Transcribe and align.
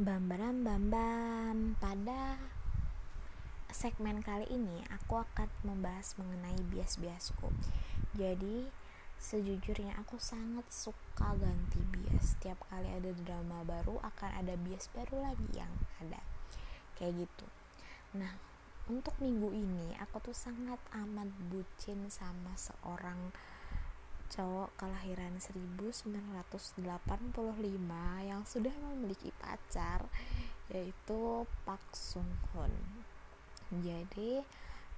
Bam 0.00 0.32
bam 0.32 0.64
bam 0.64 0.88
bam 0.88 1.76
Pada 1.76 2.40
segmen 3.68 4.24
kali 4.24 4.48
ini 4.48 4.80
aku 4.88 5.20
akan 5.20 5.44
membahas 5.60 6.16
mengenai 6.16 6.56
bias-biasku. 6.72 7.52
Jadi 8.16 8.64
sejujurnya 9.20 10.00
aku 10.00 10.16
sangat 10.16 10.64
suka 10.72 11.36
ganti 11.36 11.84
bias. 11.92 12.32
Setiap 12.32 12.64
kali 12.72 12.88
ada 12.88 13.12
drama 13.12 13.60
baru 13.60 14.00
akan 14.00 14.40
ada 14.40 14.56
bias 14.56 14.88
baru 14.96 15.20
lagi 15.20 15.52
yang 15.52 15.68
ada. 16.00 16.24
Kayak 16.96 17.28
gitu. 17.28 17.44
Nah 18.16 18.40
untuk 18.88 19.12
minggu 19.20 19.52
ini 19.52 20.00
aku 20.00 20.32
tuh 20.32 20.36
sangat 20.36 20.80
amat 20.96 21.28
bucin 21.52 22.08
sama 22.08 22.56
seorang 22.56 23.36
cowok 24.30 24.70
kelahiran 24.78 25.42
1985 25.42 26.78
yang 28.22 28.42
sudah 28.46 28.70
memiliki 28.70 29.34
pacar 29.42 30.06
yaitu 30.70 31.44
Park 31.66 31.82
Sung 31.90 32.30
Hoon. 32.54 32.70
Jadi 33.82 34.38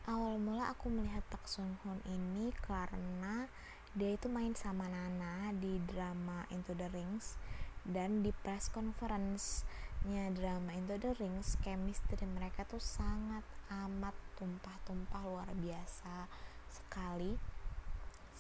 awal 0.04 0.37
mula 0.37 0.68
aku 0.68 0.92
melihat 0.92 1.24
Park 1.32 1.48
Sung 1.48 1.80
Hoon 1.82 1.96
ini 2.04 2.52
karena 2.60 3.48
dia 3.96 4.12
itu 4.12 4.28
main 4.28 4.52
sama 4.52 4.88
Nana 4.88 5.52
di 5.56 5.80
drama 5.88 6.45
Into 6.52 6.76
the 6.76 6.92
Rings 6.92 7.40
dan 7.88 8.20
di 8.20 8.32
press 8.45 8.68
conference-nya 8.68 10.32
drama 10.37 10.76
Into 10.76 11.01
the 11.01 11.12
Rings 11.16 11.56
chemistry 11.64 12.24
mereka 12.28 12.68
tuh 12.68 12.80
sangat 12.80 13.45
amat 13.73 14.16
tumpah-tumpah 14.37 15.23
luar 15.24 15.48
biasa 15.56 16.28
sekali 16.73 17.52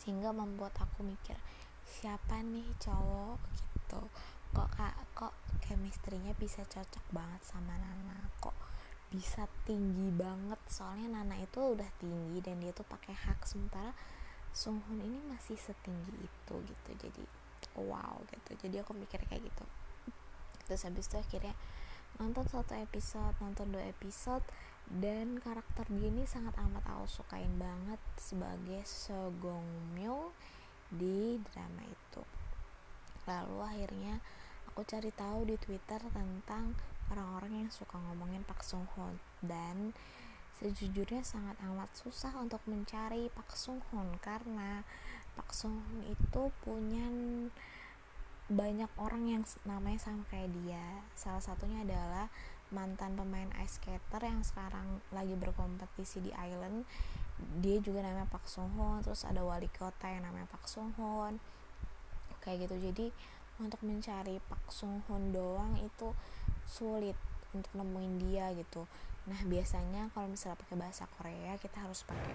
sehingga 0.02 0.34
membuat 0.34 0.74
aku 0.82 1.06
mikir 1.06 1.38
siapa 1.86 2.42
nih 2.42 2.66
cowok? 2.82 3.38
Gitu. 3.54 4.02
Kok 4.50 4.68
kak 4.74 4.96
kok 5.14 5.34
chemistry-nya 5.62 6.34
bisa 6.34 6.66
cocok 6.66 7.06
banget 7.14 7.42
sama 7.46 7.78
Nana? 7.78 8.26
Kok 8.42 8.58
bisa 9.14 9.46
tinggi 9.62 10.10
banget? 10.10 10.58
Soalnya 10.66 11.22
Nana 11.22 11.38
itu 11.38 11.62
udah 11.62 11.86
tinggi 12.02 12.42
dan 12.42 12.58
dia 12.58 12.74
tuh 12.74 12.84
pakai 12.84 13.14
hak 13.14 13.46
sementara 13.46 13.94
Sung 14.50 14.82
Hoon 14.84 15.00
ini 15.00 15.22
masih 15.30 15.54
setinggi 15.54 16.26
itu 16.26 16.54
gitu. 16.66 16.90
Jadi 16.98 17.22
wow 17.78 18.18
gitu. 18.26 18.58
Jadi 18.66 18.82
aku 18.82 18.92
mikir 18.98 19.22
kayak 19.30 19.46
gitu. 19.46 19.64
Terus 20.66 20.82
habis 20.82 21.06
itu 21.06 21.16
akhirnya 21.16 21.54
nonton 22.20 22.44
satu 22.44 22.76
episode 22.76 23.32
nonton 23.40 23.72
dua 23.72 23.88
episode 23.88 24.44
dan 24.92 25.40
karakter 25.40 25.88
dia 25.88 26.12
ini 26.12 26.28
sangat 26.28 26.52
amat 26.60 26.84
aku 26.84 27.08
sukain 27.08 27.56
banget 27.56 27.96
sebagai 28.20 28.84
Sogong 28.84 29.64
Myo 29.96 30.36
di 30.92 31.40
drama 31.48 31.80
itu. 31.88 32.22
Lalu 33.24 33.56
akhirnya 33.64 34.14
aku 34.68 34.84
cari 34.84 35.08
tahu 35.16 35.48
di 35.48 35.56
Twitter 35.56 36.00
tentang 36.12 36.76
orang-orang 37.08 37.64
yang 37.64 37.70
suka 37.72 37.96
ngomongin 37.96 38.44
Pak 38.44 38.60
Sung 38.60 38.84
Hoon 38.92 39.16
dan 39.40 39.96
sejujurnya 40.60 41.24
sangat 41.24 41.56
amat 41.64 41.88
susah 41.96 42.36
untuk 42.36 42.60
mencari 42.68 43.32
Pak 43.32 43.56
Sung 43.56 43.80
Hoon 43.88 44.20
karena 44.20 44.84
Pak 45.32 45.56
Sung 45.56 45.80
Hoon 45.80 46.04
itu 46.12 46.42
punya 46.60 47.08
banyak 48.52 48.90
orang 49.00 49.24
yang 49.24 49.42
namanya 49.64 49.96
sama 49.96 50.28
kayak 50.28 50.52
dia. 50.52 51.00
Salah 51.16 51.40
satunya 51.40 51.80
adalah 51.80 52.28
mantan 52.72 53.14
pemain 53.14 53.48
ice 53.60 53.78
skater 53.78 54.24
yang 54.24 54.40
sekarang 54.42 55.04
lagi 55.12 55.36
berkompetisi 55.36 56.24
di 56.24 56.32
Island 56.32 56.88
dia 57.60 57.78
juga 57.82 58.04
namanya 58.04 58.28
Pak 58.30 58.44
Sung 58.48 58.70
Hoon 58.76 59.02
terus 59.04 59.24
ada 59.28 59.42
wali 59.42 59.68
kota 59.72 60.08
yang 60.08 60.24
namanya 60.24 60.48
Pak 60.50 60.64
Sung 60.68 60.94
Hoon 60.96 61.36
kayak 62.42 62.66
gitu. 62.66 62.76
Jadi 62.90 63.06
untuk 63.62 63.80
mencari 63.86 64.42
Pak 64.42 64.70
Sung 64.70 65.02
Hoon 65.06 65.30
doang 65.30 65.78
itu 65.78 66.10
sulit 66.66 67.16
untuk 67.54 67.70
nemuin 67.76 68.14
dia 68.18 68.50
gitu. 68.56 68.86
Nah 69.30 69.38
biasanya 69.46 70.10
kalau 70.12 70.26
misalnya 70.26 70.58
pakai 70.58 70.76
bahasa 70.76 71.04
Korea 71.18 71.54
kita 71.60 71.78
harus 71.78 72.02
pakai 72.02 72.34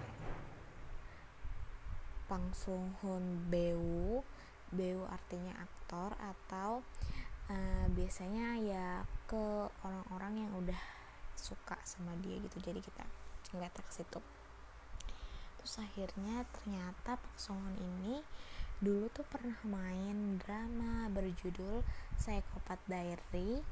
Pang 2.27 2.47
Sung 2.55 2.95
Hoon 3.03 3.47
Beu. 3.51 4.23
Beu 4.67 4.99
artinya 5.07 5.55
aktor 5.63 6.11
atau 6.19 6.83
uh, 7.51 7.85
biasanya 7.91 8.59
ya 8.61 8.87
ke 9.27 9.67
orang-orang 9.83 10.47
yang 10.47 10.51
udah 10.55 10.81
suka 11.37 11.77
sama 11.85 12.15
dia 12.23 12.39
gitu 12.41 12.57
jadi 12.63 12.79
kita 12.81 13.03
ngeliat 13.53 13.73
ke 13.73 13.91
situ 13.93 14.19
terus 15.61 15.73
akhirnya 15.79 16.47
ternyata 16.61 17.19
Pak 17.19 17.35
Songon 17.35 17.75
ini 17.77 18.23
dulu 18.77 19.09
tuh 19.09 19.25
pernah 19.25 19.57
main 19.65 20.37
drama 20.37 21.09
berjudul 21.09 21.81
Psychopath 22.13 22.85
Diary 22.85 23.65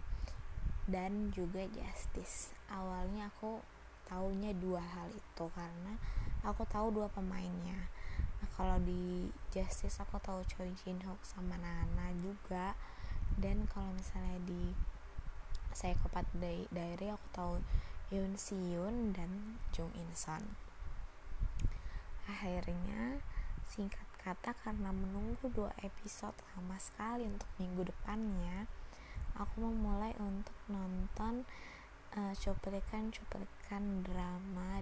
dan 0.90 1.30
juga 1.34 1.66
Justice. 1.70 2.54
Awalnya 2.70 3.30
aku 3.30 3.62
taunya 4.06 4.54
dua 4.54 4.82
hal 4.82 5.10
itu 5.14 5.46
karena 5.54 5.94
aku 6.42 6.66
tahu 6.70 6.90
dua 6.94 7.10
pemainnya. 7.10 7.90
Nah 8.42 8.50
kalau 8.58 8.78
di 8.82 9.30
Justice 9.54 10.02
aku 10.02 10.18
tahu 10.22 10.42
Choi 10.50 10.74
Jin 10.82 11.02
Hook 11.06 11.22
sama 11.22 11.58
Nana 11.58 12.14
juga 12.22 12.74
dan 13.36 13.68
kalau 13.68 13.92
misalnya 13.92 14.40
di 14.48 14.72
Psychopath 15.76 16.32
Diary 16.40 17.12
aku 17.12 17.28
tahu 17.36 17.54
Yoon 18.08 18.40
Si 18.40 18.56
Yoon 18.56 19.12
dan 19.12 19.60
Jung 19.76 19.92
In 20.00 20.08
Son. 20.16 20.56
Akhirnya 22.32 23.20
singkat 23.68 24.08
kata 24.24 24.56
karena 24.64 24.96
menunggu 24.96 25.52
dua 25.52 25.76
episode 25.84 26.34
lama 26.56 26.80
sekali 26.80 27.28
untuk 27.28 27.52
minggu 27.60 27.92
depannya 27.92 28.72
aku 29.36 29.68
memulai 29.68 30.16
untuk 30.16 30.56
nonton 30.72 31.44
uh, 32.16 32.34
cuplikan-cuplikan 32.40 34.08
drama 34.08 34.80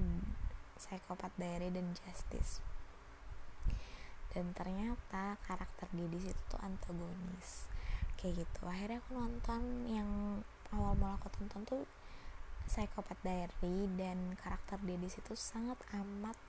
Psychopath 0.77 1.33
Diary 1.41 1.73
dan 1.73 1.89
Justice. 1.97 2.61
Dan 4.29 4.53
ternyata 4.53 5.41
karakter 5.41 5.89
dia 5.89 6.05
di 6.05 6.21
situ 6.21 6.41
tuh 6.49 6.61
antagonis 6.61 7.72
kayak 8.23 8.47
gitu. 8.47 8.61
Akhirnya 8.63 9.03
aku 9.03 9.11
nonton 9.19 9.61
yang 9.91 10.39
awal 10.71 10.95
mula 10.95 11.19
aku 11.19 11.27
tonton 11.35 11.67
tuh 11.67 11.83
Psychopath 12.63 13.19
Diary 13.19 13.91
dan 13.99 14.39
karakter 14.39 14.79
dia 14.87 14.95
di 14.95 15.11
situ 15.11 15.35
sangat 15.35 15.75
amat 15.91 16.39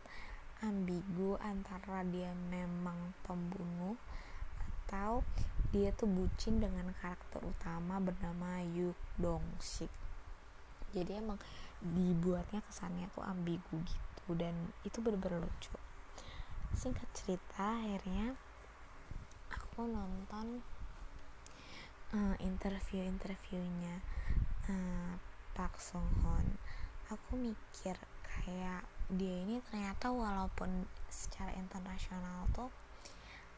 ambigu 0.62 1.34
antara 1.42 2.06
dia 2.06 2.30
memang 2.48 3.12
pembunuh 3.26 3.98
atau 4.86 5.26
dia 5.74 5.90
tuh 5.90 6.06
bucin 6.06 6.62
dengan 6.62 6.94
karakter 7.02 7.42
utama 7.42 7.98
bernama 7.98 8.62
Yuk 8.62 8.94
Dong 9.18 9.42
Sik. 9.58 9.90
Jadi 10.94 11.18
emang 11.18 11.42
dibuatnya 11.82 12.62
kesannya 12.62 13.10
tuh 13.10 13.26
ambigu 13.26 13.82
gitu 13.82 14.38
dan 14.38 14.54
itu 14.86 15.02
bener-bener 15.02 15.42
lucu. 15.42 15.74
Singkat 16.78 17.10
cerita 17.10 17.82
akhirnya 17.82 18.38
aku 19.50 19.90
nonton 19.90 20.62
uh, 22.14 22.36
interview-interviewnya 22.38 23.98
uh, 24.70 25.12
Park 25.52 25.82
Sung 25.82 26.06
Hoon 26.22 26.46
aku 27.12 27.36
mikir 27.36 27.98
kayak 28.24 28.86
dia 29.12 29.44
ini 29.44 29.60
ternyata 29.68 30.08
walaupun 30.08 30.88
secara 31.12 31.52
internasional 31.60 32.48
tuh 32.56 32.72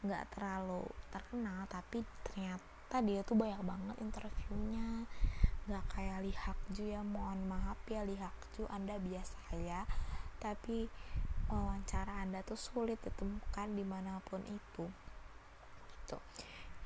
nggak 0.05 0.29
terlalu 0.35 0.85
terkenal 1.09 1.65
tapi 1.71 2.03
ternyata 2.27 3.01
dia 3.01 3.23
tuh 3.25 3.39
banyak 3.39 3.61
banget 3.63 3.95
interviewnya. 4.03 5.07
Nggak 5.67 5.85
kayak 5.91 6.17
Lee 6.23 6.37
Hak 6.37 6.59
Ju 6.71 6.87
ya 6.87 7.01
mohon 7.03 7.47
maaf 7.49 7.79
ya 7.89 8.03
Lee 8.05 8.19
Hak 8.19 8.35
Ju 8.55 8.69
anda 8.69 8.95
biasa 9.01 9.39
ya. 9.57 9.83
Tapi 10.37 10.87
wawancara 11.49 12.21
anda 12.21 12.43
tuh 12.45 12.59
sulit 12.59 12.99
ditemukan 13.01 13.67
di 13.73 13.83
mana 13.83 14.21
pun 14.27 14.43
itu. 14.45 14.85
Gitu. 16.03 16.17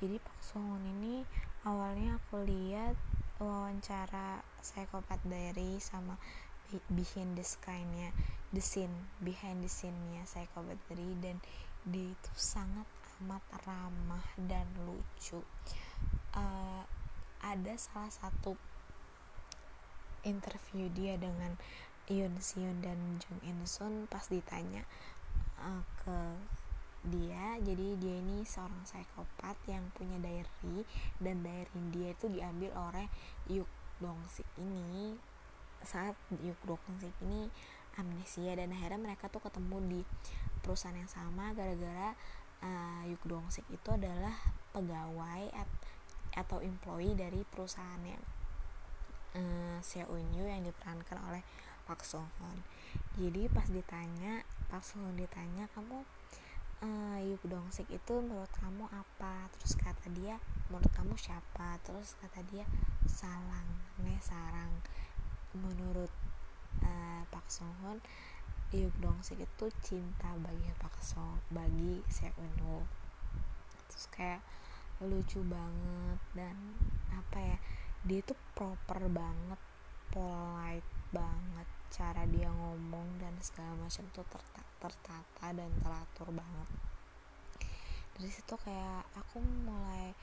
Jadi 0.02 0.18
Pak 0.18 0.38
Songun 0.42 0.82
ini 0.82 1.22
awalnya 1.62 2.18
aku 2.18 2.42
lihat 2.46 2.98
wawancara 3.38 4.42
Psychopath 4.62 5.22
Diary 5.26 5.78
sama 5.78 6.18
behind 6.90 7.38
the 7.38 7.46
sky-nya 7.46 8.16
the 8.50 8.64
scene 8.64 8.94
behind 9.22 9.64
the 9.64 9.72
scene-nya 9.72 10.26
Psychopath 10.28 10.82
Diary 10.90 11.16
dan 11.22 11.38
dia 11.88 12.14
itu 12.14 12.32
sangat 12.38 12.86
amat 13.22 13.42
ramah 13.70 14.26
dan 14.50 14.66
lucu. 14.82 15.46
Uh, 16.34 16.84
ada 17.42 17.74
salah 17.78 18.10
satu 18.10 18.58
interview 20.26 20.90
dia 20.94 21.18
dengan 21.18 21.58
Yoon 22.10 22.38
Seon 22.42 22.82
dan 22.82 22.98
Jung 23.22 23.42
In 23.46 23.62
Sun 23.66 24.10
pas 24.10 24.26
ditanya 24.30 24.86
uh, 25.62 25.82
ke 26.02 26.18
dia 27.02 27.58
jadi 27.66 27.98
dia 27.98 28.16
ini 28.22 28.46
seorang 28.46 28.86
psikopat 28.86 29.58
yang 29.66 29.82
punya 29.98 30.22
diary 30.22 30.86
dan 31.18 31.42
diary 31.42 31.82
dia 31.90 32.14
itu 32.14 32.30
diambil 32.30 32.70
oleh 32.78 33.08
Yuk 33.50 33.70
Dong 33.98 34.22
Sik 34.30 34.46
ini. 34.62 35.18
Saat 35.82 36.14
Yuk 36.46 36.62
Dong 36.66 36.82
Sik 37.02 37.14
ini 37.26 37.50
amnesia 37.98 38.54
dan 38.54 38.70
akhirnya 38.70 39.02
mereka 39.02 39.28
tuh 39.34 39.42
ketemu 39.42 39.78
di 39.90 40.02
perusahaan 40.62 40.94
yang 40.94 41.10
sama 41.10 41.58
gara-gara 41.58 42.14
uh, 42.62 43.04
Yuk 43.10 43.24
Dong 43.26 43.50
Sik 43.50 43.66
itu 43.74 43.90
adalah 43.90 44.38
pegawai 44.70 45.50
at, 45.58 45.70
atau 46.38 46.62
employee 46.62 47.18
dari 47.18 47.42
perusahaannya 47.50 48.18
uh, 49.42 49.78
Seunyu 49.82 50.46
yang 50.46 50.62
diperankan 50.62 51.18
oleh 51.28 51.44
Sung 52.08 52.24
Hoon. 52.40 52.64
Jadi 53.20 53.52
pas 53.52 53.68
ditanya 53.68 54.48
Pak 54.72 54.96
Hoon 54.96 55.20
ditanya 55.20 55.68
kamu 55.76 56.08
uh, 56.84 57.18
Yuk 57.22 57.42
Dong 57.48 57.70
Sik 57.70 57.88
itu 57.90 58.14
menurut 58.20 58.52
kamu 58.58 58.86
apa? 58.92 59.48
Terus 59.58 59.74
kata 59.78 60.10
dia 60.14 60.38
menurut 60.68 60.90
kamu 60.94 61.16
siapa? 61.16 61.80
Terus 61.86 62.18
kata 62.20 62.42
dia 62.50 62.66
Salang 63.08 63.70
ne 64.02 64.18
Sarang. 64.20 64.84
Menurut 65.58 66.12
uh, 66.84 67.22
Pak 67.30 67.46
Sung 67.48 67.72
Hoon 67.82 68.02
Yuk 68.72 68.96
Dong 69.04 69.20
Sik 69.20 69.44
itu 69.44 69.66
cinta 69.84 70.32
bagi 70.40 70.72
Pak 70.80 70.96
Song 71.04 71.44
bagi 71.52 72.00
Seunwoo 72.08 73.02
terus 73.92 74.08
kayak 74.16 74.42
lucu 75.04 75.44
banget 75.44 76.20
dan 76.32 76.56
apa 77.12 77.38
ya 77.38 77.58
dia 78.08 78.24
tuh 78.24 78.40
proper 78.56 79.12
banget 79.12 79.60
polite 80.10 80.88
banget 81.12 81.68
cara 81.92 82.24
dia 82.24 82.48
ngomong 82.48 83.20
dan 83.20 83.36
segala 83.44 83.76
macam 83.76 84.08
tuh 84.16 84.24
tertata, 84.80 85.48
dan 85.52 85.72
teratur 85.84 86.32
banget. 86.32 86.70
Dari 88.16 88.32
situ 88.32 88.56
kayak 88.56 89.04
aku 89.20 89.44
mulai 89.44 90.16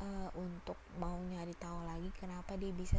uh, 0.00 0.30
untuk 0.40 0.80
mau 0.96 1.20
nyari 1.20 1.52
tahu 1.60 1.84
lagi 1.84 2.08
kenapa 2.16 2.56
dia 2.56 2.72
bisa 2.72 2.98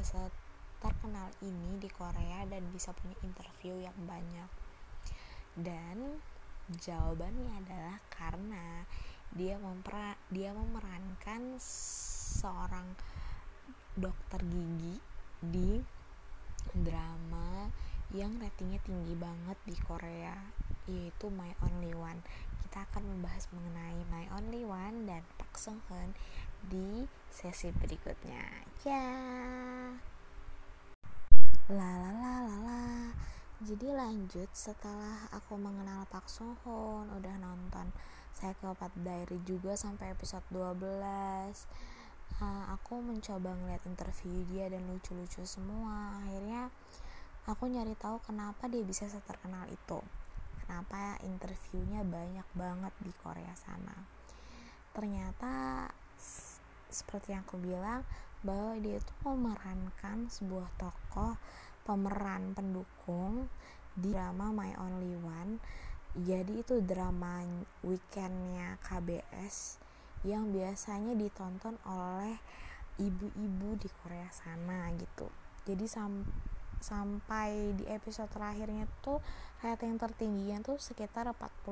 terkenal 0.78 1.32
ini 1.42 1.82
di 1.82 1.90
Korea 1.90 2.46
dan 2.46 2.70
bisa 2.70 2.94
punya 2.94 3.18
interview 3.26 3.82
yang 3.82 3.98
banyak. 4.06 4.50
Dan 5.58 6.22
jawabannya 6.70 7.66
adalah 7.66 7.98
karena 8.14 8.86
dia 9.34 9.58
mempera 9.58 10.14
dia 10.30 10.54
memerankan 10.54 11.58
seorang 12.38 12.94
dokter 13.98 14.42
gigi 14.46 14.98
di 15.42 15.82
drama 16.74 17.70
yang 18.14 18.38
ratingnya 18.38 18.78
tinggi 18.86 19.18
banget 19.18 19.58
di 19.66 19.74
Korea 19.82 20.38
yaitu 20.86 21.34
My 21.34 21.50
Only 21.66 21.98
One. 21.98 22.22
Kita 22.62 22.86
akan 22.86 23.04
membahas 23.10 23.50
mengenai 23.50 24.06
My 24.14 24.30
Only 24.38 24.62
One 24.62 25.10
dan 25.10 25.26
Park 25.42 25.58
Sung 25.58 25.82
Hoon 25.90 26.14
di 26.70 27.10
sesi 27.34 27.74
berikutnya. 27.74 28.70
Ya. 28.86 29.10
La 31.74 31.92
la 31.98 32.12
la 32.14 32.34
la 32.46 32.58
la. 32.62 32.86
Jadi 33.66 33.90
lanjut 33.90 34.52
setelah 34.54 35.26
aku 35.34 35.58
mengenal 35.58 36.06
Park 36.14 36.30
Sung 36.30 36.54
Hoon 36.62 37.10
udah 37.10 37.36
nonton 37.42 37.90
Psychopath 38.38 38.94
Diary 39.02 39.42
juga 39.46 39.74
sampai 39.74 40.14
episode 40.14 40.44
12 40.54 40.84
uh, 42.42 42.66
aku 42.74 42.98
mencoba 43.04 43.54
ngeliat 43.54 43.84
interview 43.86 44.42
dia 44.50 44.72
dan 44.72 44.84
lucu-lucu 44.90 45.44
semua. 45.46 46.18
Akhirnya 46.24 46.72
aku 47.44 47.68
nyari 47.68 47.96
tahu 48.00 48.24
kenapa 48.24 48.72
dia 48.72 48.84
bisa 48.84 49.08
seterkenal 49.12 49.68
itu. 49.68 50.00
Kenapa 50.64 51.20
interviewnya 51.28 52.08
banyak 52.08 52.48
banget 52.56 52.94
di 53.04 53.12
Korea 53.20 53.52
sana. 53.60 53.96
Ternyata 54.96 55.86
seperti 56.88 57.36
yang 57.36 57.44
aku 57.44 57.60
bilang 57.60 58.08
bahwa 58.46 58.80
dia 58.80 59.00
itu 59.00 59.14
memerankan 59.28 60.32
sebuah 60.32 60.70
tokoh 60.80 61.36
pemeran 61.84 62.56
pendukung 62.56 63.52
di 63.96 64.16
drama 64.16 64.56
My 64.56 64.72
Only 64.80 65.20
One. 65.20 65.60
Jadi 66.14 66.62
itu 66.62 66.80
drama 66.80 67.42
weekendnya 67.82 68.78
KBS 68.86 69.82
yang 70.24 70.54
biasanya 70.54 71.18
ditonton 71.18 71.76
oleh 71.84 72.38
ibu-ibu 73.02 73.76
di 73.82 73.90
Korea 74.00 74.30
sana 74.30 74.94
gitu. 74.94 75.28
Jadi 75.66 75.90
sam 75.90 76.22
sampai 76.84 77.72
di 77.80 77.88
episode 77.88 78.28
terakhirnya 78.28 78.84
tuh 79.00 79.24
rating 79.64 79.96
tertingginya 79.96 80.60
tuh 80.60 80.76
sekitar 80.76 81.32
49% 81.32 81.64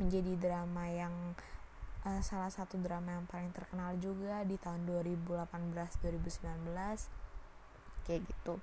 menjadi 0.00 0.32
drama 0.40 0.88
yang 0.88 1.12
uh, 2.08 2.24
salah 2.24 2.48
satu 2.48 2.80
drama 2.80 3.20
yang 3.20 3.28
paling 3.28 3.52
terkenal 3.52 3.92
juga 4.00 4.40
di 4.48 4.56
tahun 4.56 4.88
2018 4.88 5.52
2019 5.52 8.08
kayak 8.08 8.24
gitu. 8.24 8.56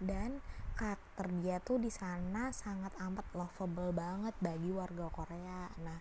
Dan 0.00 0.40
karakter 0.72 1.28
dia 1.44 1.60
tuh 1.60 1.76
di 1.76 1.92
sana 1.92 2.56
sangat 2.56 2.96
amat 3.04 3.28
lovable 3.36 3.92
banget 3.92 4.32
bagi 4.40 4.72
warga 4.72 5.12
Korea. 5.12 5.68
Nah 5.84 6.00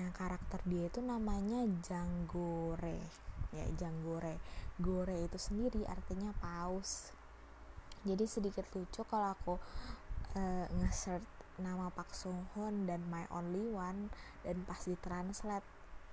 nah 0.00 0.08
karakter 0.16 0.64
dia 0.64 0.88
itu 0.88 1.04
namanya 1.04 1.60
Janggore 1.84 3.04
ya 3.50 3.66
Janggore 3.74 4.38
Gore 4.78 5.26
itu 5.26 5.36
sendiri 5.36 5.82
artinya 5.84 6.30
paus 6.38 7.10
jadi 8.04 8.24
sedikit 8.24 8.64
lucu 8.72 9.04
kalau 9.04 9.36
aku 9.36 9.54
uh, 10.36 10.66
nge-search 10.80 11.26
nama 11.60 11.92
Pak 11.92 12.16
Sung 12.16 12.48
Hoon 12.56 12.88
dan 12.88 13.04
My 13.12 13.28
Only 13.28 13.68
One 13.68 14.08
dan 14.40 14.64
pas 14.64 14.80
ditranslate 14.80 15.66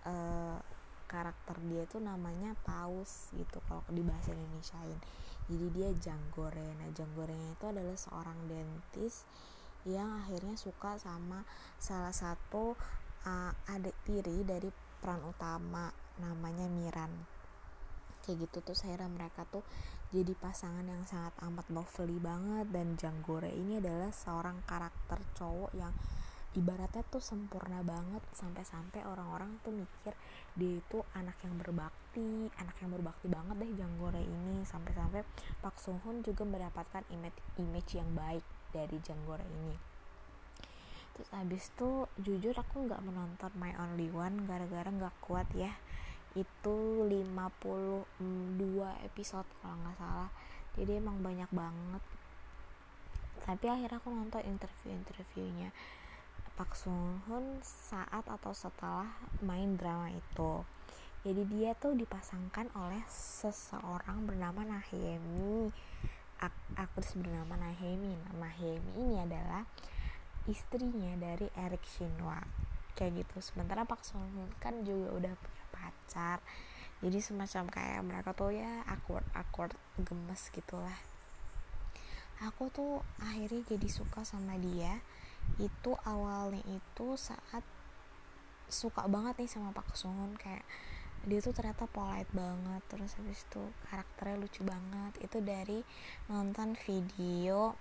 uh, 0.03 0.59
karakter 1.07 1.55
dia 1.71 1.87
itu 1.87 2.03
namanya 2.03 2.51
paus 2.67 3.31
gitu 3.31 3.63
kalau 3.71 3.83
di 3.87 4.03
bahasa 4.03 4.35
Indonesiain. 4.35 4.99
Jadi 5.47 5.67
dia 5.71 5.89
Janggore 5.95 6.75
nah 6.75 6.91
Janggorenya 6.91 7.55
itu 7.55 7.65
adalah 7.71 7.95
seorang 7.95 8.35
dentis 8.51 9.23
yang 9.87 10.19
akhirnya 10.19 10.59
suka 10.59 10.99
sama 10.99 11.47
salah 11.79 12.11
satu 12.11 12.75
uh, 13.23 13.71
adik 13.71 13.95
tiri 14.03 14.43
dari 14.43 14.67
peran 14.99 15.23
utama 15.23 15.87
namanya 16.19 16.67
Miran. 16.67 17.15
Kayak 18.27 18.51
gitu 18.51 18.57
tuh 18.59 18.75
akhirnya 18.75 19.07
mereka 19.07 19.47
tuh 19.47 19.63
jadi 20.07 20.31
pasangan 20.39 20.87
yang 20.87 21.03
sangat 21.03 21.35
amat 21.43 21.67
lovely 21.67 22.15
banget 22.23 22.71
dan 22.71 22.95
Janggore 22.95 23.51
ini 23.51 23.83
adalah 23.83 24.07
seorang 24.07 24.63
karakter 24.63 25.19
cowok 25.35 25.75
yang 25.75 25.91
ibaratnya 26.55 27.03
tuh 27.11 27.19
sempurna 27.19 27.83
banget 27.83 28.23
sampai-sampai 28.31 29.03
orang-orang 29.03 29.59
tuh 29.67 29.75
mikir 29.75 30.15
dia 30.55 30.79
itu 30.79 31.03
anak 31.11 31.35
yang 31.43 31.59
berbakti 31.59 32.47
anak 32.55 32.73
yang 32.79 32.95
berbakti 32.95 33.27
banget 33.27 33.55
deh 33.61 33.71
Janggore 33.77 34.23
ini. 34.23 34.63
Sampai-sampai 34.63 35.21
Pak 35.61 35.75
Sung 35.77 35.99
Hoon 36.01 36.23
juga 36.23 36.47
mendapatkan 36.47 37.03
image 37.13 37.37
image 37.59 37.99
yang 37.99 38.09
baik 38.15 38.41
dari 38.71 38.97
Janggore 39.03 39.43
ini. 39.43 39.75
Terus 41.13 41.29
abis 41.35 41.63
itu 41.73 41.89
jujur 42.23 42.55
aku 42.55 42.89
nggak 42.89 43.03
menonton 43.03 43.51
My 43.59 43.75
Only 43.77 44.09
One 44.09 44.47
gara-gara 44.49 44.87
nggak 44.87 45.15
kuat 45.19 45.51
ya 45.53 45.75
itu 46.35 46.77
52 47.07 48.03
episode 49.07 49.47
kalau 49.63 49.77
nggak 49.79 49.95
salah. 50.01 50.29
Jadi 50.75 50.91
emang 50.99 51.23
banyak 51.23 51.49
banget. 51.53 52.03
Tapi 53.47 53.65
akhirnya 53.71 54.03
aku 54.03 54.11
nonton 54.11 54.43
interview-interviewnya 54.43 55.71
Pak 56.57 56.73
Sung 56.73 57.21
Hoon 57.29 57.61
saat 57.61 58.25
atau 58.25 58.49
setelah 58.49 59.13
main 59.45 59.77
drama 59.77 60.09
itu. 60.09 60.65
Jadi 61.21 61.45
dia 61.53 61.77
tuh 61.77 61.93
dipasangkan 61.93 62.73
oleh 62.73 63.05
seseorang 63.07 64.25
bernama 64.25 64.65
Nahemi. 64.65 65.69
Ak 66.41 66.53
aktris 66.73 67.13
bernama 67.13 67.55
Nahemi. 67.61 68.13
Nah 68.25 68.35
Nahemi 68.49 68.89
ini 68.97 69.15
adalah 69.21 69.69
istrinya 70.49 71.13
dari 71.19 71.45
Eric 71.53 71.85
Shinwa 71.85 72.41
kayak 72.97 73.21
gitu. 73.21 73.37
Sementara 73.39 73.85
Pak 73.85 74.01
Sung 74.01 74.25
Hoon 74.33 74.49
kan 74.57 74.81
juga 74.81 75.13
udah 75.13 75.33
punya 75.37 75.63
pacar. 75.77 76.41
Jadi 76.97 77.21
semacam 77.21 77.69
kayak 77.69 78.01
mereka 78.01 78.33
tuh 78.33 78.49
ya 78.49 78.81
awkward 78.89 79.25
awkward 79.37 79.77
gemes 80.01 80.49
gitulah. 80.49 80.97
Aku 82.41 82.69
tuh 82.73 83.05
akhirnya 83.21 83.61
jadi 83.69 83.89
suka 83.89 84.25
sama 84.25 84.57
dia. 84.57 84.97
Itu 85.61 85.93
awalnya 86.01 86.61
itu 86.65 87.07
saat 87.17 87.61
suka 88.67 89.05
banget 89.07 89.39
nih 89.39 89.49
sama 89.49 89.71
Pak 89.71 89.95
Sung 89.95 90.35
kayak 90.35 90.65
dia 91.23 91.39
tuh 91.39 91.55
ternyata 91.55 91.87
polite 91.89 92.29
banget 92.35 92.81
terus 92.91 93.15
habis 93.15 93.45
itu 93.45 93.61
karakternya 93.89 94.41
lucu 94.41 94.61
banget. 94.65 95.13
Itu 95.21 95.37
dari 95.45 95.85
nonton 96.29 96.73
video 96.81 97.77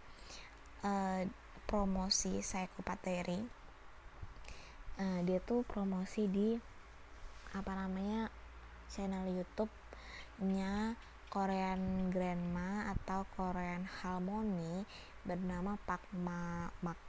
uh, 0.84 1.22
promosi 1.66 2.44
Psychopathy 2.44 3.42
uh, 5.00 5.20
dia 5.24 5.38
tuh 5.44 5.62
promosi 5.66 6.28
di 6.28 6.56
apa 7.56 7.72
namanya 7.72 8.28
channel 8.92 9.24
YouTube-nya 9.32 10.94
Korean 11.26 12.08
Grandma 12.14 12.92
atau 12.94 13.26
Korean 13.34 13.84
Harmony 13.84 14.86
bernama 15.26 15.74
Pak 15.82 16.06
Ma 16.14 16.70
Mak 16.80 17.00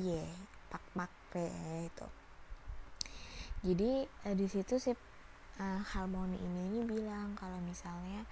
Ye 0.00 0.24
Pak 0.70 0.84
Makre 0.96 1.50
itu. 1.86 2.08
Jadi 3.60 4.08
eh, 4.24 4.36
di 4.38 4.46
situ 4.48 4.80
si 4.80 4.90
uh, 5.60 5.80
harmoni 5.92 6.40
ini 6.40 6.60
ini 6.72 6.80
bilang 6.88 7.36
kalau 7.36 7.60
misalnya 7.60 8.24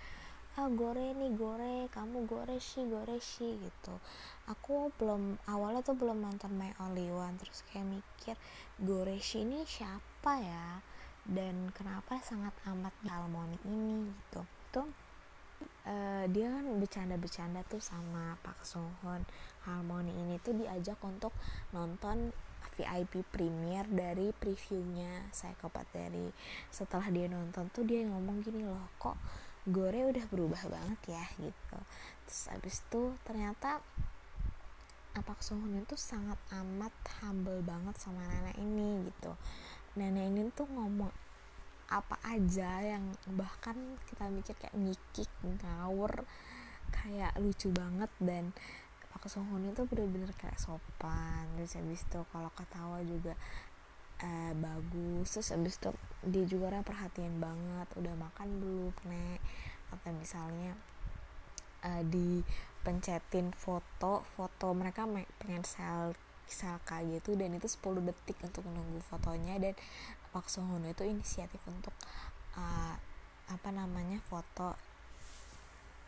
ah 0.59 0.67
gore 0.73 1.15
nih 1.15 1.39
gore 1.39 1.87
kamu 1.93 2.27
gore 2.27 2.57
sih 2.59 2.89
gore 2.89 3.21
sih 3.21 3.61
gitu. 3.61 3.95
Aku 4.49 4.91
belum 4.97 5.37
awalnya 5.47 5.85
tuh 5.85 5.95
belum 5.95 6.25
nonton 6.25 6.57
My 6.57 6.73
Only 6.81 7.13
One 7.13 7.37
terus 7.37 7.63
kayak 7.69 7.87
mikir 7.87 8.35
gore 8.81 9.21
sih 9.21 9.45
ini 9.45 9.63
siapa 9.69 10.41
ya 10.41 10.81
dan 11.29 11.69
kenapa 11.77 12.17
sangat 12.25 12.57
amat 12.65 12.93
harmoni 13.05 13.61
ini 13.69 14.09
gitu. 14.09 14.43
Tuh 14.73 14.89
uh, 15.89 16.25
dia 16.31 16.49
kan 16.49 16.67
bercanda-bercanda 16.79 17.61
tuh 17.67 17.83
sama 17.83 18.37
Pak 18.45 18.63
Sohon 18.65 19.23
Harmony 19.65 20.13
ini 20.15 20.37
tuh 20.41 20.57
diajak 20.57 20.99
untuk 21.05 21.35
nonton 21.73 22.33
VIP 22.79 23.27
premier 23.29 23.83
dari 23.91 24.31
previewnya 24.31 25.27
Psychopath 25.35 25.91
dari 25.91 26.31
setelah 26.71 27.11
dia 27.11 27.27
nonton 27.27 27.67
tuh 27.75 27.83
dia 27.83 28.07
ngomong 28.07 28.43
gini 28.43 28.63
loh 28.63 28.89
kok 28.97 29.19
Gore 29.69 30.09
udah 30.09 30.25
berubah 30.33 30.65
banget 30.65 31.13
ya? 31.13 31.25
Gitu. 31.37 31.79
Terus 32.25 32.43
abis 32.57 32.81
itu 32.89 33.03
ternyata 33.21 33.85
Pak 35.19 35.43
Sohun 35.43 35.77
itu 35.77 35.99
sangat 35.99 36.39
amat 36.55 36.95
humble 37.21 37.61
banget 37.67 37.99
sama 37.99 38.23
nenek 38.23 38.55
ini 38.57 39.11
gitu 39.11 39.35
nenek 39.99 40.31
ini 40.31 40.49
tuh 40.55 40.71
ngomong 40.71 41.11
apa 41.89 42.21
aja 42.23 42.85
yang 42.85 43.03
bahkan 43.35 43.75
kita 44.07 44.29
mikir 44.29 44.55
kayak 44.61 44.77
ngikik 44.77 45.31
ngawur 45.43 46.23
kayak 46.95 47.35
lucu 47.43 47.75
banget. 47.75 48.11
Dan 48.23 48.55
Pak 49.11 49.27
Sohun 49.27 49.67
itu 49.67 49.83
bener-bener 49.91 50.31
kayak 50.39 50.61
sopan. 50.63 51.51
Terus 51.59 51.75
habis 51.75 52.07
itu 52.07 52.21
kalau 52.31 52.51
ketawa 52.55 53.03
juga 53.03 53.35
uh, 54.23 54.53
bagus. 54.55 55.27
Terus 55.35 55.49
habis 55.51 55.75
itu 55.83 55.91
dia 56.23 56.45
juga 56.47 56.71
orang 56.77 56.87
perhatian 56.87 57.43
banget. 57.43 57.89
Udah 57.99 58.15
makan 58.15 58.49
belum 58.63 58.95
nek? 59.11 59.43
Atau 59.91 60.15
misalnya 60.15 60.79
uh, 61.83 62.03
dipencetin 62.07 63.51
foto 63.57 64.23
foto 64.37 64.67
mereka 64.77 65.09
pengen 65.43 65.65
sel 65.67 66.15
selfie 66.51 67.19
gitu 67.21 67.37
dan 67.37 67.55
itu 67.55 67.69
10 67.69 68.03
detik 68.09 68.39
untuk 68.43 68.65
menunggu 68.67 69.01
fotonya 69.07 69.61
dan 69.61 69.75
Pak 70.33 70.49
Sohun 70.53 70.85
itu 70.85 71.05
inisiatif 71.05 71.61
untuk 71.69 71.95
uh, 72.57 72.95
apa 73.49 73.69
namanya 73.73 74.21
foto 74.29 74.77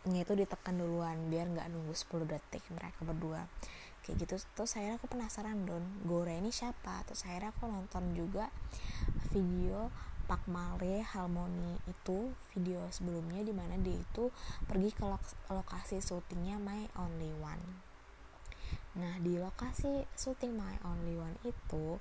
itu 0.08 0.32
ditekan 0.32 0.80
duluan 0.80 1.28
biar 1.28 1.48
nggak 1.52 1.68
nunggu 1.68 1.92
10 1.92 2.24
detik 2.24 2.64
mereka 2.72 3.04
berdua. 3.04 3.44
Kayak 4.00 4.24
gitu 4.24 4.34
terus 4.56 4.72
saya 4.72 4.96
aku 4.96 5.12
penasaran 5.12 5.68
don 5.68 5.84
Gore 6.08 6.40
ini 6.40 6.48
siapa? 6.48 7.04
Terus 7.04 7.28
akhirnya 7.28 7.52
aku 7.52 7.68
nonton 7.68 8.16
juga 8.16 8.48
video 9.28 9.92
Pak 10.24 10.48
Male 10.48 11.04
Harmony 11.04 11.76
itu 11.84 12.32
video 12.56 12.80
sebelumnya 12.88 13.44
di 13.44 13.52
mana 13.52 13.76
dia 13.76 13.98
itu 13.98 14.32
pergi 14.64 14.88
ke 14.94 15.04
lokasi 15.52 16.00
syutingnya 16.00 16.56
My 16.56 16.88
Only 16.96 17.34
One 17.42 17.89
nah 18.98 19.14
di 19.22 19.38
lokasi 19.38 20.02
syuting 20.18 20.58
My 20.58 20.76
Only 20.82 21.14
One 21.14 21.38
itu 21.46 21.98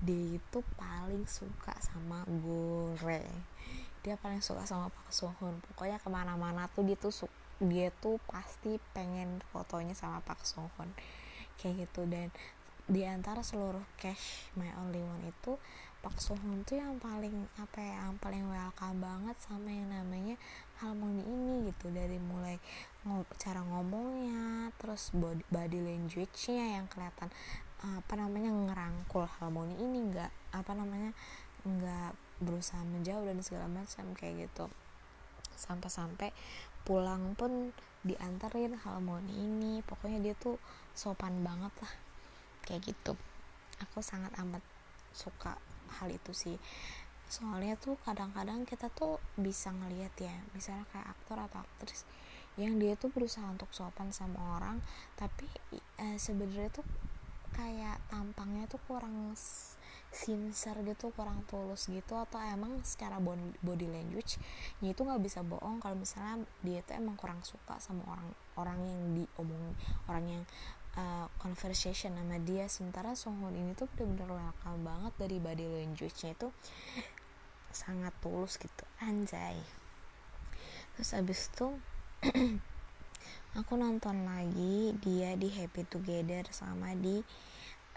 dia 0.00 0.40
itu 0.40 0.58
paling 0.80 1.28
suka 1.28 1.76
sama 1.84 2.24
Gore 2.28 3.28
dia 4.00 4.16
paling 4.16 4.40
suka 4.40 4.64
sama 4.64 4.88
Pak 4.88 5.12
Sohun. 5.12 5.60
Pokoknya 5.72 6.00
ke 6.00 6.08
mana-mana 6.08 6.72
tuh 6.72 6.84
dia 6.88 6.96
tuh 6.96 7.12
dia 7.60 7.92
tuh 8.00 8.16
pasti 8.24 8.80
pengen 8.96 9.44
fotonya 9.52 9.92
sama 9.92 10.24
Pak 10.24 10.40
Sohon 10.44 10.88
kayak 11.60 11.88
gitu. 11.88 12.08
Dan 12.08 12.32
di 12.88 13.04
antara 13.04 13.44
seluruh 13.44 13.84
cash 14.00 14.48
my 14.56 14.72
only 14.80 15.04
one 15.04 15.22
itu 15.28 15.60
Pak 16.00 16.16
Sohon 16.16 16.64
tuh 16.64 16.80
yang 16.80 16.96
paling 16.96 17.44
apa 17.60 17.76
ya 17.76 18.08
yang 18.08 18.16
paling 18.16 18.48
welcome 18.48 19.04
banget 19.04 19.36
sama 19.44 19.68
yang 19.68 19.92
namanya 19.92 20.40
harmoni 20.80 21.22
ini 21.22 21.68
gitu 21.68 21.92
dari 21.92 22.16
mulai 22.16 22.56
cara 23.36 23.60
ngomongnya 23.64 24.72
terus 24.80 25.12
body, 25.12 25.44
body 25.52 25.78
language-nya 25.80 26.80
yang 26.80 26.86
kelihatan 26.88 27.28
apa 27.80 28.12
namanya 28.12 28.52
ngerangkul 28.52 29.24
harmoni 29.40 29.76
ini 29.80 30.04
enggak 30.04 30.32
apa 30.52 30.72
namanya 30.76 31.16
enggak 31.64 32.12
berusaha 32.40 32.80
menjauh 32.84 33.24
dan 33.24 33.40
segala 33.44 33.68
macam 33.68 34.16
kayak 34.16 34.48
gitu. 34.48 34.68
Sampai-sampai 35.56 36.32
pulang 36.88 37.36
pun 37.36 37.72
diantarin 38.00 38.80
harmoni 38.80 39.32
ini 39.36 39.72
pokoknya 39.84 40.24
dia 40.24 40.34
tuh 40.36 40.56
sopan 40.96 41.44
banget 41.44 41.72
lah 41.84 41.92
kayak 42.64 42.84
gitu. 42.88 43.12
Aku 43.84 44.00
sangat 44.00 44.32
amat 44.40 44.64
suka 45.12 45.56
hal 46.00 46.08
itu 46.08 46.32
sih 46.32 46.56
soalnya 47.30 47.78
tuh 47.78 47.94
kadang-kadang 48.02 48.66
kita 48.66 48.90
tuh 48.90 49.22
bisa 49.38 49.70
ngelihat 49.70 50.10
ya 50.18 50.34
misalnya 50.50 50.82
kayak 50.90 51.14
aktor 51.14 51.38
atau 51.38 51.62
aktris 51.62 52.02
yang 52.58 52.76
dia 52.82 52.98
tuh 52.98 53.08
berusaha 53.14 53.46
untuk 53.46 53.70
sopan 53.70 54.10
sama 54.10 54.58
orang 54.58 54.82
tapi 55.14 55.46
eh, 56.02 56.18
sebenarnya 56.18 56.74
tuh 56.74 56.86
kayak 57.54 58.02
tampangnya 58.10 58.66
tuh 58.66 58.82
kurang 58.90 59.34
sincere 60.10 60.82
gitu 60.82 61.14
kurang 61.14 61.46
tulus 61.46 61.86
gitu 61.86 62.18
atau 62.18 62.42
emang 62.42 62.82
secara 62.82 63.22
body 63.62 63.86
language 63.86 64.42
nya 64.82 64.90
itu 64.90 65.06
nggak 65.06 65.22
bisa 65.22 65.46
bohong 65.46 65.78
kalau 65.78 65.94
misalnya 65.94 66.42
dia 66.66 66.82
tuh 66.82 66.98
emang 66.98 67.14
kurang 67.14 67.38
suka 67.46 67.78
sama 67.78 68.02
orang 68.10 68.28
orang 68.58 68.78
yang 68.82 69.02
diomong 69.22 69.64
orang 70.10 70.26
yang 70.26 70.42
uh, 70.98 71.26
conversation 71.38 72.16
sama 72.16 72.38
dia. 72.42 72.66
Sementara 72.66 73.14
Songhun 73.14 73.54
ini 73.54 73.76
tuh 73.76 73.86
bener-bener 73.94 74.34
welcome 74.34 74.82
banget 74.82 75.12
dari 75.20 75.36
body 75.38 75.66
language-nya 75.66 76.34
itu 76.34 76.48
sangat 77.70 78.14
tulus 78.20 78.58
gitu. 78.58 78.84
Anjay. 79.02 79.58
Terus 80.94 81.10
abis 81.16 81.48
itu 81.50 81.68
aku 83.58 83.72
nonton 83.74 84.26
lagi 84.26 84.94
dia 85.00 85.34
di 85.34 85.48
Happy 85.50 85.88
Together 85.88 86.44
sama 86.52 86.92
di 86.94 87.22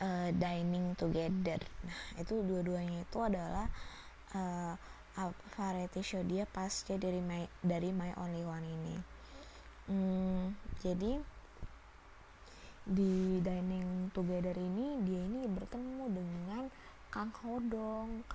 uh, 0.02 0.30
dining 0.34 0.98
together. 0.98 1.60
Nah 1.86 2.02
itu 2.18 2.42
dua-duanya 2.42 3.06
itu 3.06 3.20
adalah 3.22 3.68
uh, 4.34 4.74
variety 5.54 6.02
show 6.02 6.26
dia 6.26 6.50
pas 6.50 6.72
dia 6.88 6.98
dari 6.98 7.22
my 7.22 7.46
dari 7.62 7.94
my 7.94 8.18
only 8.18 8.42
one 8.42 8.66
ini. 8.66 8.96
Hmm, 9.84 10.56
jadi 10.80 11.20
di 12.84 13.40
dining 13.40 14.12
together 14.12 14.56
ini 14.60 15.00
dia 15.08 15.22
ini 15.24 15.48
bertemu 15.48 16.06
dengan 16.12 16.64
Kang 17.14 17.32
Hodong 17.44 18.26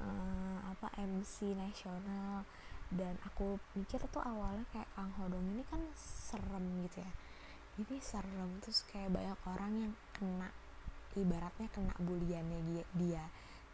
uh, 0.00 0.58
apa 0.72 0.88
MC 1.00 1.56
nasional. 1.56 2.44
Dan 2.86 3.18
aku 3.26 3.58
mikir 3.74 3.98
tuh 4.14 4.22
awalnya 4.22 4.62
kayak 4.70 4.86
Kang 4.94 5.10
Hodong 5.18 5.42
ini 5.42 5.62
kan 5.66 5.82
serem 5.98 6.86
gitu 6.86 7.02
ya. 7.02 7.12
Ini 7.76 7.96
serem 8.00 8.62
terus 8.62 8.86
kayak 8.88 9.12
banyak 9.12 9.40
orang 9.50 9.72
yang 9.74 9.92
kena 10.16 10.48
ibaratnya 11.16 11.68
kena 11.72 11.94
buliannya 11.98 12.60
dia, 12.70 12.84
dia 12.94 13.24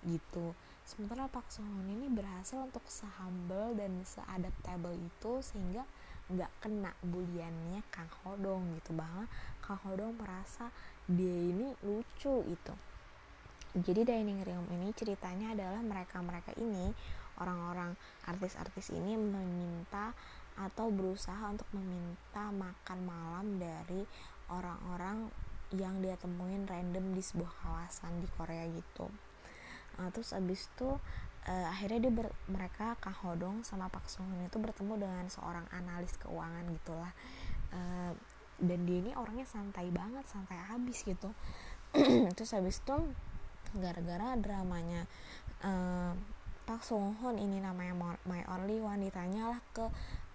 gitu. 0.06 0.56
Sementara 0.82 1.30
Pak 1.30 1.46
Sohon 1.46 1.86
ini 1.86 2.10
berhasil 2.10 2.58
untuk 2.58 2.82
sehumble 2.90 3.78
dan 3.78 4.02
seadaptable 4.02 4.98
itu 4.98 5.32
sehingga 5.44 5.86
nggak 6.26 6.52
kena 6.62 6.90
buliannya 7.06 7.84
Kang 7.92 8.10
Hodong 8.24 8.74
gitu. 8.80 8.96
Bahwa 8.96 9.28
Kang 9.62 9.78
Hodong 9.86 10.18
merasa 10.18 10.72
dia 11.06 11.52
ini 11.52 11.70
lucu 11.86 12.42
itu 12.48 12.74
jadi 13.72 14.04
dining 14.04 14.44
room 14.44 14.68
ini 14.68 14.92
ceritanya 14.92 15.56
adalah 15.56 15.80
mereka-mereka 15.80 16.52
ini 16.60 16.92
orang-orang 17.40 17.96
artis-artis 18.28 18.92
ini 18.92 19.16
meminta 19.16 20.12
atau 20.60 20.92
berusaha 20.92 21.40
untuk 21.48 21.64
meminta 21.72 22.52
makan 22.52 22.98
malam 23.08 23.46
dari 23.56 24.04
orang-orang 24.52 25.32
yang 25.72 26.04
dia 26.04 26.20
temuin 26.20 26.68
random 26.68 27.16
di 27.16 27.22
sebuah 27.24 27.48
kawasan 27.64 28.20
di 28.20 28.28
Korea 28.36 28.68
gitu. 28.68 29.08
Nah, 29.96 30.12
terus 30.12 30.36
abis 30.36 30.68
itu 30.68 30.92
uh, 31.48 31.66
akhirnya 31.72 32.08
dia 32.08 32.12
ber, 32.12 32.28
mereka 32.52 33.00
Kang 33.00 33.16
Hodong 33.24 33.64
sama 33.64 33.88
Pak 33.88 34.04
Sung 34.12 34.28
itu 34.44 34.58
bertemu 34.60 35.00
dengan 35.00 35.24
seorang 35.32 35.64
analis 35.72 36.12
keuangan 36.20 36.68
gitulah. 36.76 37.12
Uh, 37.72 38.12
dan 38.60 38.84
dia 38.84 39.00
ini 39.00 39.16
orangnya 39.16 39.48
santai 39.48 39.88
banget 39.88 40.28
santai 40.28 40.60
habis 40.60 41.00
gitu. 41.02 41.32
Terus 42.36 42.52
habis 42.52 42.84
itu 42.84 42.96
gara-gara 43.76 44.36
dramanya 44.36 45.08
uh, 45.64 46.12
Pak 46.62 46.82
Sung 46.84 47.16
ini 47.36 47.58
namanya 47.58 48.16
My 48.24 48.42
Only 48.46 48.78
One 48.78 49.02
ditanyalah 49.06 49.60
ke 49.74 49.86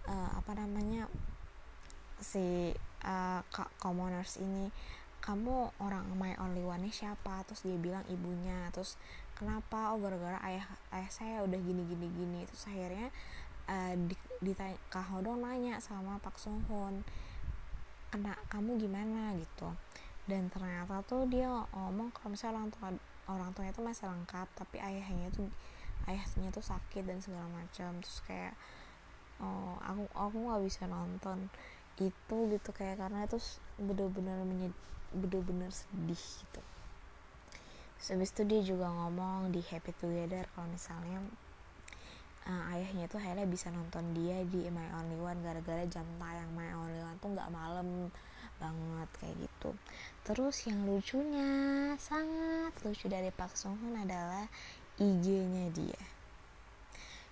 uh, 0.08 0.30
apa 0.36 0.52
namanya 0.56 1.06
si 2.18 2.74
uh, 3.06 3.42
commoners 3.78 4.42
ini 4.42 4.72
kamu 5.22 5.76
orang 5.84 6.08
my 6.16 6.40
only 6.40 6.64
one 6.64 6.88
siapa? 6.88 7.44
Terus 7.50 7.68
dia 7.68 7.76
bilang 7.76 8.06
ibunya 8.08 8.72
terus 8.72 8.96
kenapa? 9.36 9.92
Oh 9.92 10.00
gara-gara 10.00 10.40
ayah 10.48 10.66
ayah 10.96 11.12
saya 11.12 11.44
udah 11.44 11.60
gini 11.60 11.84
gini 11.84 12.08
gini 12.16 12.40
terus 12.48 12.64
akhirnya 12.70 13.12
uh, 13.68 13.94
ditanya 14.40 14.80
Kak 14.88 15.12
Hodong 15.12 15.44
nanya 15.44 15.84
sama 15.84 16.16
Pak 16.24 16.40
Sung 16.40 16.64
kena 18.08 18.40
kamu 18.48 18.80
gimana? 18.80 19.36
Gitu. 19.36 19.68
Dan 20.32 20.48
ternyata 20.48 21.04
tuh 21.04 21.28
dia 21.28 21.52
ngomong 21.76 22.16
kalau 22.16 22.32
misalnya 22.32 22.64
orang 22.64 22.72
tua 22.72 22.90
orang 23.28 23.52
tuanya 23.54 23.76
itu 23.76 23.84
masih 23.84 24.08
lengkap 24.08 24.48
tapi 24.56 24.80
ayahnya 24.80 25.28
tuh 25.36 25.48
ayahnya 26.08 26.50
tuh 26.52 26.64
sakit 26.64 27.04
dan 27.04 27.20
segala 27.20 27.48
macam. 27.52 28.00
Terus 28.00 28.20
kayak 28.28 28.54
oh 29.44 29.78
aku 29.84 30.10
aku 30.18 30.36
nggak 30.36 30.64
bisa 30.66 30.84
nonton 30.90 31.52
itu 31.98 32.38
gitu 32.54 32.70
kayak 32.74 33.02
karena 33.02 33.26
itu 33.26 33.38
bener-bener 33.78 34.38
bener-bener 35.14 35.70
sedih 35.70 36.20
gitu. 36.20 36.62
Habis 37.98 38.30
itu 38.32 38.42
dia 38.46 38.62
juga 38.62 38.88
ngomong 38.94 39.50
di 39.50 39.60
Happy 39.66 39.92
Together 39.98 40.46
kalau 40.54 40.70
misalnya 40.70 41.18
uh, 42.48 42.64
ayahnya 42.74 43.10
tuh 43.12 43.20
akhirnya 43.20 43.50
bisa 43.50 43.68
nonton 43.74 44.16
dia 44.16 44.42
di 44.48 44.70
My 44.72 44.88
Only 44.96 45.18
One 45.20 45.40
gara-gara 45.44 45.84
jam 45.90 46.06
tayang 46.22 46.52
My 46.56 46.72
Only 46.78 47.02
One 47.04 47.18
tuh 47.20 47.30
nggak 47.36 47.50
malam 47.52 48.14
banget 48.58 49.10
kayak 49.22 49.36
gitu. 49.42 49.70
Terus 50.28 50.56
yang 50.68 50.84
lucunya 50.86 51.50
sangat 52.02 52.74
lucu 52.84 53.06
dari 53.08 53.32
Park 53.32 53.56
Sung 53.56 53.80
adalah 53.96 54.46
IG-nya 54.98 55.70
dia. 55.72 56.02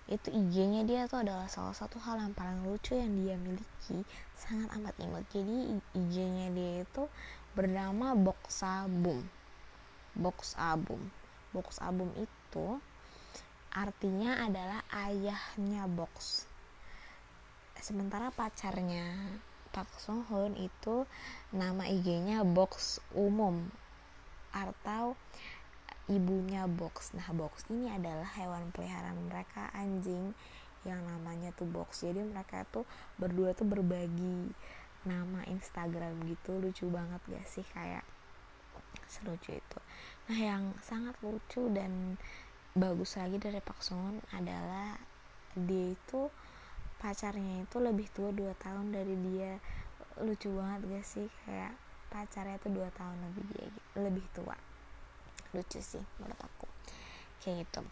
Itu 0.06 0.30
IG-nya 0.30 0.86
dia 0.86 1.10
tuh 1.10 1.26
adalah 1.26 1.50
salah 1.50 1.74
satu 1.74 1.98
hal 1.98 2.22
yang 2.22 2.30
paling 2.30 2.62
lucu 2.62 2.94
yang 2.94 3.10
dia 3.18 3.34
miliki 3.34 4.06
sangat 4.38 4.70
amat 4.78 4.94
imut. 5.02 5.26
Jadi 5.34 5.82
IG-nya 5.98 6.54
dia 6.54 6.86
itu 6.86 7.10
bernama 7.58 8.14
Box 8.14 8.62
Album. 8.62 9.26
Box 10.14 10.54
Album. 10.54 11.10
Box 11.50 11.82
Album 11.82 12.14
itu 12.14 12.78
artinya 13.74 14.46
adalah 14.46 14.80
ayahnya 14.94 15.90
Box. 15.90 16.46
Sementara 17.76 18.30
pacarnya 18.30 19.04
Park 19.76 19.92
Sung 20.00 20.24
Hoon 20.32 20.56
itu 20.56 21.04
nama 21.52 21.84
IG-nya 21.84 22.48
Box 22.48 23.04
Umum 23.12 23.68
atau 24.56 25.12
ibunya 26.08 26.64
box. 26.64 27.12
Nah 27.12 27.28
box 27.36 27.68
ini 27.68 27.92
adalah 27.92 28.24
hewan 28.40 28.72
peliharaan 28.72 29.28
mereka 29.28 29.68
anjing 29.76 30.32
yang 30.86 31.02
namanya 31.04 31.52
tuh 31.52 31.68
box. 31.68 32.06
Jadi 32.06 32.22
mereka 32.24 32.64
tuh 32.72 32.88
berdua 33.20 33.52
tuh 33.52 33.66
berbagi 33.66 34.54
nama 35.04 35.42
Instagram 35.50 36.24
gitu. 36.30 36.56
Lucu 36.56 36.86
banget 36.88 37.20
gak 37.26 37.46
sih? 37.46 37.66
Kayak 37.74 38.06
selucu 39.10 39.58
itu. 39.58 39.78
Nah 40.30 40.38
yang 40.38 40.72
sangat 40.80 41.18
lucu 41.20 41.68
dan 41.74 42.16
bagus 42.72 43.18
lagi 43.18 43.36
dari 43.36 43.58
Pak 43.60 43.82
Sung 43.82 44.22
adalah 44.32 44.96
dia 45.52 45.92
itu 45.92 46.30
pacarnya 47.00 47.64
itu 47.64 47.76
lebih 47.78 48.08
tua 48.12 48.32
2 48.32 48.52
tahun 48.56 48.92
dari 48.92 49.14
dia. 49.30 49.60
Lucu 50.22 50.48
banget 50.56 50.80
gak 50.88 51.06
sih? 51.06 51.28
Kayak 51.44 51.76
pacarnya 52.08 52.56
tuh 52.62 52.72
2 52.72 52.88
tahun 52.96 53.16
lebih 53.30 53.44
dia 53.52 53.66
lebih 54.00 54.24
tua. 54.32 54.56
Lucu 55.52 55.80
sih 55.80 56.02
menurut 56.20 56.40
aku. 56.40 56.66
Kayak 57.42 57.68
gitu. 57.68 57.82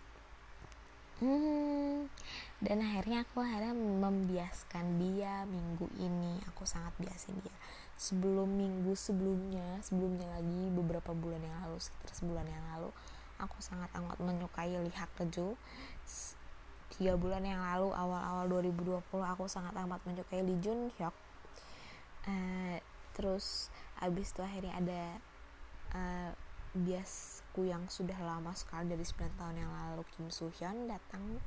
Hmm, 1.14 2.11
dan 2.58 2.82
akhirnya 2.82 3.23
aku 3.23 3.38
akhirnya 3.38 3.70
membiaskan 3.76 4.99
dia 4.99 5.46
minggu 5.46 5.87
ini. 6.00 6.42
Aku 6.52 6.66
sangat 6.66 6.92
biasin 6.99 7.38
dia. 7.40 7.56
Sebelum 7.94 8.50
minggu 8.50 8.99
sebelumnya 8.99 9.78
sebelumnya 9.80 10.26
lagi 10.34 10.75
beberapa 10.75 11.14
bulan 11.14 11.38
yang 11.38 11.54
lalu 11.62 11.78
sekitar 11.78 12.11
sebulan 12.11 12.46
yang 12.50 12.64
lalu 12.75 12.90
aku 13.38 13.58
sangat 13.58 13.90
amat 13.99 14.18
menyukai 14.23 14.70
lihat 14.70 15.11
keju 15.18 15.58
tiga 16.94 17.18
bulan 17.18 17.42
yang 17.42 17.58
lalu 17.58 17.90
awal-awal 17.90 18.46
2020 18.46 19.02
aku 19.18 19.44
sangat 19.50 19.74
amat 19.82 19.98
menyukai 20.06 20.46
Lee 20.46 20.58
Jun 20.62 20.94
Hyuk. 20.94 21.14
Uh, 22.24 22.78
terus 23.12 23.68
abis 23.98 24.30
itu 24.32 24.40
akhirnya 24.40 24.74
ada 24.78 25.02
uh, 25.94 26.30
biasku 26.74 27.66
yang 27.66 27.86
sudah 27.90 28.16
lama 28.22 28.54
sekali 28.54 28.90
dari 28.90 29.02
9 29.02 29.38
tahun 29.38 29.56
yang 29.58 29.70
lalu 29.70 30.02
Kim 30.14 30.30
Soo 30.30 30.54
Hyun 30.54 30.86
datang. 30.86 31.42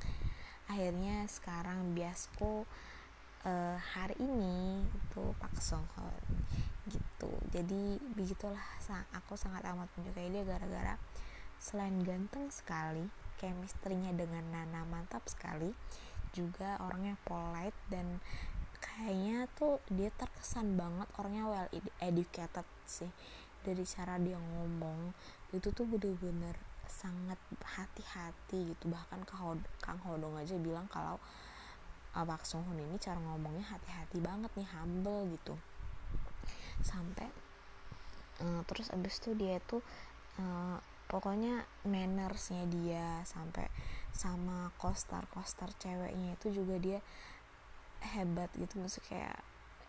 Akhirnya 0.68 1.24
sekarang 1.28 1.96
biasku 1.96 2.68
uh, 3.48 3.76
hari 3.96 4.16
ini 4.20 4.84
itu 4.84 5.22
Pak 5.40 5.56
Song 5.64 5.84
Hoon 5.96 6.44
gitu. 6.92 7.32
Jadi 7.52 8.00
begitulah 8.16 8.64
aku 9.16 9.36
sangat 9.36 9.64
amat 9.68 9.88
menyukai 9.96 10.28
dia 10.28 10.44
gara-gara 10.44 10.96
selain 11.60 11.96
ganteng 12.04 12.48
sekali 12.48 13.08
chemistry-nya 13.38 14.12
dengan 14.12 14.44
Nana 14.50 14.82
mantap 14.84 15.24
sekali. 15.30 15.72
Juga 16.34 16.76
orangnya 16.84 17.16
polite 17.24 17.78
dan 17.88 18.20
kayaknya 18.78 19.48
tuh 19.56 19.80
dia 19.88 20.12
terkesan 20.14 20.76
banget 20.76 21.08
orangnya 21.16 21.44
well 21.46 21.68
educated 22.02 22.66
sih. 22.84 23.10
Dari 23.62 23.82
cara 23.88 24.20
dia 24.20 24.36
ngomong 24.36 25.14
itu 25.56 25.72
tuh 25.72 25.88
bener-bener 25.88 26.54
sangat 26.90 27.38
hati-hati 27.62 28.74
gitu. 28.74 28.84
Bahkan 28.90 29.22
Kang 29.80 30.00
Hodong 30.02 30.36
aja 30.36 30.58
bilang 30.58 30.90
kalau 30.90 31.16
uh, 32.16 32.24
Pak 32.24 32.42
Hoon 32.50 32.78
ini 32.78 32.96
cara 32.98 33.20
ngomongnya 33.20 33.64
hati-hati 33.68 34.18
banget 34.18 34.50
nih 34.56 34.68
humble 34.74 35.28
gitu. 35.30 35.54
Sampai 36.82 37.28
uh, 38.42 38.62
terus 38.66 38.90
abis 38.90 39.20
itu 39.22 39.36
dia 39.38 39.62
tuh 39.66 39.82
uh, 40.40 40.78
pokoknya 41.08 41.64
mannersnya 41.88 42.68
dia 42.68 43.24
sampai 43.24 43.66
sama 44.12 44.70
kostar-kostar 44.76 45.72
ceweknya 45.80 46.36
itu 46.36 46.52
juga 46.52 46.76
dia 46.76 46.98
hebat 48.14 48.52
gitu. 48.54 48.78
Maksud 48.78 49.02
kayak 49.08 49.40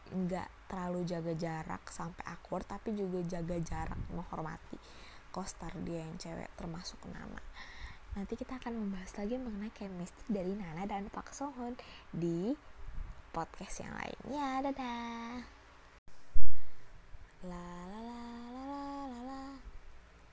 nggak 0.10 0.50
terlalu 0.66 1.06
jaga 1.06 1.34
jarak 1.38 1.84
sampai 1.94 2.26
awkward 2.26 2.66
tapi 2.66 2.98
juga 2.98 3.22
jaga 3.22 3.62
jarak 3.62 4.00
menghormati 4.10 4.82
kostar 5.30 5.70
dia 5.86 6.02
yang 6.02 6.18
cewek 6.18 6.50
termasuk 6.58 6.98
Nana. 7.14 7.44
Nanti 8.18 8.34
kita 8.34 8.58
akan 8.58 8.74
membahas 8.74 9.14
lagi 9.22 9.38
mengenai 9.38 9.70
chemistry 9.78 10.26
dari 10.34 10.58
Nana 10.58 10.90
dan 10.90 11.14
Pak 11.14 11.30
Sohon 11.30 11.78
di 12.10 12.58
podcast 13.30 13.86
yang 13.86 13.94
lain 13.94 14.20
ya 14.34 14.50
dadah. 14.66 15.46
La 17.46 17.66
la 17.88 18.00
la 18.04 18.49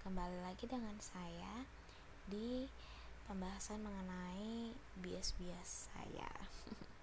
kembali 0.07 0.39
lagi 0.47 0.71
dengan 0.71 0.95
saya 1.03 1.67
di 2.31 2.63
pembahasan 3.27 3.83
mengenai 3.83 4.71
bias-bias 5.03 5.91
saya 5.91 6.31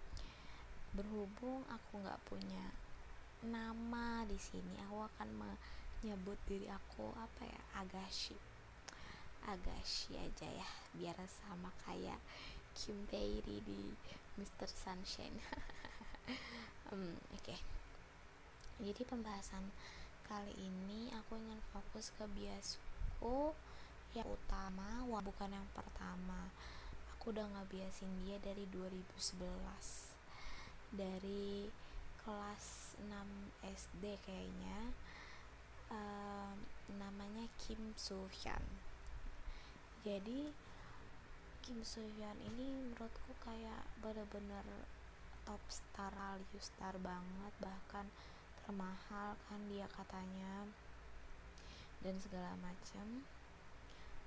berhubung 0.95 1.67
aku 1.67 1.99
nggak 1.99 2.23
punya 2.23 2.71
nama 3.43 4.23
di 4.23 4.39
sini 4.39 4.79
aku 4.87 5.03
akan 5.03 5.35
menyebut 5.35 6.39
diri 6.47 6.71
aku 6.71 7.11
apa 7.19 7.43
ya 7.43 7.61
agashi 7.83 8.39
agashi 9.51 10.15
aja 10.15 10.47
ya 10.47 10.69
biar 10.95 11.19
sama 11.27 11.75
kayak 11.83 12.23
Kim 12.71 13.03
Tae-ri 13.11 13.59
di 13.67 13.83
Mr. 14.39 14.71
Sunshine 14.71 15.43
um, 16.95 17.19
oke 17.35 17.51
okay. 17.51 17.59
jadi 18.79 19.03
pembahasan 19.03 19.75
kali 20.23 20.55
ini 20.55 21.11
aku 21.11 21.35
ingin 21.35 21.59
fokus 21.75 22.15
ke 22.15 22.23
biasku 23.23 23.55
yang 24.19 24.27
utama 24.27 25.07
wah 25.07 25.23
bukan 25.23 25.47
yang 25.47 25.67
pertama. 25.71 26.51
Aku 27.15 27.31
udah 27.31 27.47
ngebiasin 27.55 28.11
dia 28.27 28.35
dari 28.43 28.67
2011 28.67 29.39
dari 30.91 31.71
kelas 32.19 32.99
6 32.99 33.07
SD 33.63 34.03
kayaknya 34.27 34.91
um, 35.87 36.67
namanya 36.99 37.47
Kim 37.63 37.95
Soo 37.95 38.27
Hyun 38.29 38.63
jadi 40.03 40.51
Kim 41.63 41.79
Soo 41.81 42.03
Hyun 42.03 42.37
ini 42.53 42.69
menurutku 42.69 43.33
kayak 43.41 43.87
bener-bener 44.03 44.67
top 45.47 45.63
star 45.71 46.13
value 46.13 46.61
star 46.61 46.93
banget 47.01 47.53
bahkan 47.57 48.05
termahal 48.61 49.35
kan 49.49 49.59
dia 49.71 49.89
katanya 49.91 50.69
dan 52.03 52.19
segala 52.19 52.53
macam. 52.59 53.23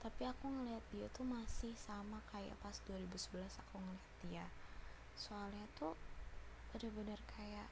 Tapi 0.00 0.22
aku 0.24 0.48
ngeliat 0.48 0.84
dia 0.92 1.06
tuh 1.12 1.28
masih 1.28 1.76
sama 1.76 2.24
kayak 2.32 2.56
pas 2.64 2.76
2011 2.88 3.46
aku 3.62 3.76
ngeliat 3.78 4.12
dia. 4.24 4.46
Soalnya 5.16 5.68
tuh 5.76 5.96
bener-bener 6.72 7.20
kayak 7.36 7.68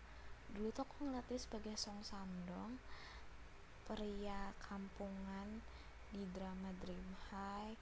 dulu 0.52 0.70
tuh 0.70 0.84
aku 0.86 1.08
ngeliat 1.08 1.26
dia 1.26 1.40
sebagai 1.40 1.74
Song 1.74 2.00
Samdong 2.04 2.78
pria 3.84 4.54
kampungan 4.64 5.60
di 6.08 6.24
drama 6.32 6.72
Dream 6.80 7.10
High 7.28 7.76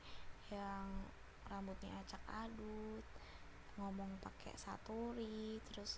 yang 0.51 0.89
rambutnya 1.47 1.93
acak 2.03 2.23
adut 2.49 3.05
ngomong 3.77 4.21
pakai 4.21 4.53
saturi 4.57 5.61
terus 5.71 5.97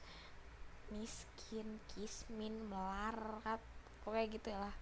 miskin 0.92 1.80
kismin 1.94 2.68
melarat 2.68 3.58
pokoknya 4.04 4.26
gitu 4.28 4.50
lah. 4.52 4.74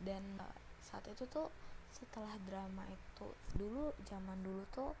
Dan 0.00 0.24
uh, 0.40 0.65
saat 0.86 1.02
itu 1.10 1.26
tuh 1.26 1.50
setelah 1.90 2.38
drama 2.46 2.86
itu 2.86 3.26
dulu 3.58 3.90
zaman 4.06 4.38
dulu 4.46 4.62
tuh 4.70 4.92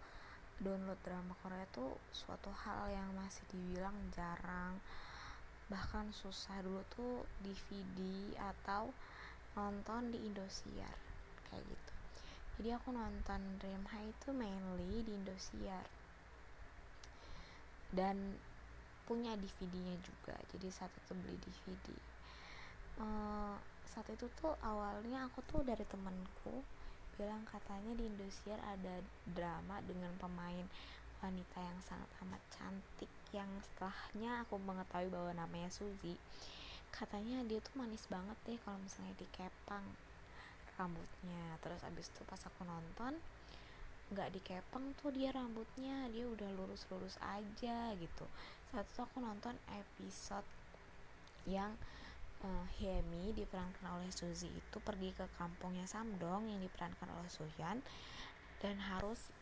download 0.58 0.98
drama 1.04 1.36
Korea 1.44 1.62
itu 1.68 1.86
suatu 2.10 2.48
hal 2.50 2.90
yang 2.90 3.12
masih 3.14 3.44
dibilang 3.52 3.94
jarang. 4.10 4.80
Bahkan 5.70 6.10
susah 6.10 6.58
dulu 6.64 6.82
tuh 6.90 7.14
DVD 7.44 8.00
atau 8.40 8.90
nonton 9.54 10.10
di 10.10 10.18
Indosiar 10.26 10.96
kayak 11.48 11.62
gitu. 11.62 11.92
Jadi 12.56 12.68
aku 12.72 12.88
nonton 12.90 13.40
Dream 13.60 13.84
High 13.86 14.10
itu 14.10 14.28
mainly 14.32 15.04
di 15.04 15.12
Indosiar. 15.12 15.86
Dan 17.92 18.34
punya 19.06 19.38
DVD-nya 19.38 19.94
juga 20.02 20.34
jadi 20.50 20.66
saat 20.74 20.90
itu 20.98 21.14
beli 21.14 21.38
DVD 21.38 21.86
saat 23.90 24.06
itu 24.10 24.26
tuh 24.38 24.54
awalnya 24.62 25.26
aku 25.30 25.40
tuh 25.46 25.62
dari 25.62 25.82
temenku 25.86 26.62
bilang 27.16 27.42
katanya 27.48 27.96
di 27.96 28.04
Indosiar 28.04 28.60
ada 28.60 29.00
drama 29.24 29.80
dengan 29.88 30.12
pemain 30.20 30.68
wanita 31.24 31.58
yang 31.64 31.80
sangat 31.80 32.10
amat 32.22 32.42
cantik 32.52 33.08
yang 33.32 33.48
setelahnya 33.64 34.44
aku 34.44 34.60
mengetahui 34.60 35.08
bahwa 35.08 35.32
namanya 35.32 35.72
Suzy. 35.72 36.20
Katanya 36.92 37.40
dia 37.48 37.60
tuh 37.60 37.72
manis 37.80 38.04
banget 38.08 38.36
deh 38.44 38.60
kalau 38.62 38.76
misalnya 38.80 39.16
dikepang 39.16 39.84
rambutnya. 40.76 41.56
Terus 41.64 41.80
abis 41.88 42.12
itu 42.12 42.20
pas 42.28 42.40
aku 42.44 42.62
nonton 42.68 43.16
nggak 44.06 44.38
dikepang 44.38 44.94
tuh 45.02 45.10
dia 45.10 45.34
rambutnya 45.34 46.06
dia 46.14 46.30
udah 46.30 46.46
lurus-lurus 46.52 47.16
aja 47.24 47.96
gitu. 47.96 48.26
Saat 48.70 48.86
itu 48.86 49.00
aku 49.02 49.18
nonton 49.18 49.56
episode 49.72 50.46
yang 51.48 51.74
uh, 52.44 52.66
Hemi 52.80 53.32
diperankan 53.32 53.86
oleh 53.96 54.10
Suzy 54.12 54.50
itu 54.50 54.78
pergi 54.82 55.14
ke 55.16 55.24
kampungnya 55.40 55.88
Samdong 55.88 56.50
yang 56.50 56.60
diperankan 56.60 57.08
oleh 57.08 57.30
Sohyun 57.30 57.80
dan 58.60 58.76
harus 58.80 59.32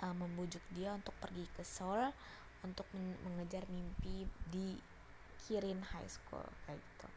uh, 0.00 0.14
membujuk 0.16 0.62
dia 0.72 0.92
untuk 0.96 1.12
pergi 1.20 1.44
ke 1.56 1.64
Seoul 1.64 2.12
untuk 2.64 2.88
men 2.96 3.14
mengejar 3.24 3.62
mimpi 3.68 4.24
di 4.48 4.76
Kirin 5.46 5.78
High 5.78 6.10
School 6.10 6.44
kayak 6.66 6.80
gitu. 6.80 7.08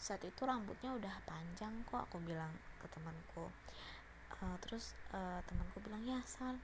Saat 0.00 0.24
itu 0.24 0.40
rambutnya 0.42 0.96
udah 0.96 1.14
panjang 1.28 1.84
kok 1.86 2.08
aku 2.08 2.18
bilang 2.24 2.50
ke 2.80 2.86
temanku. 2.90 3.46
Uh, 4.40 4.56
terus 4.64 4.96
uh, 5.12 5.44
temanku 5.44 5.84
bilang 5.84 6.00
ya 6.08 6.18
Sal 6.24 6.56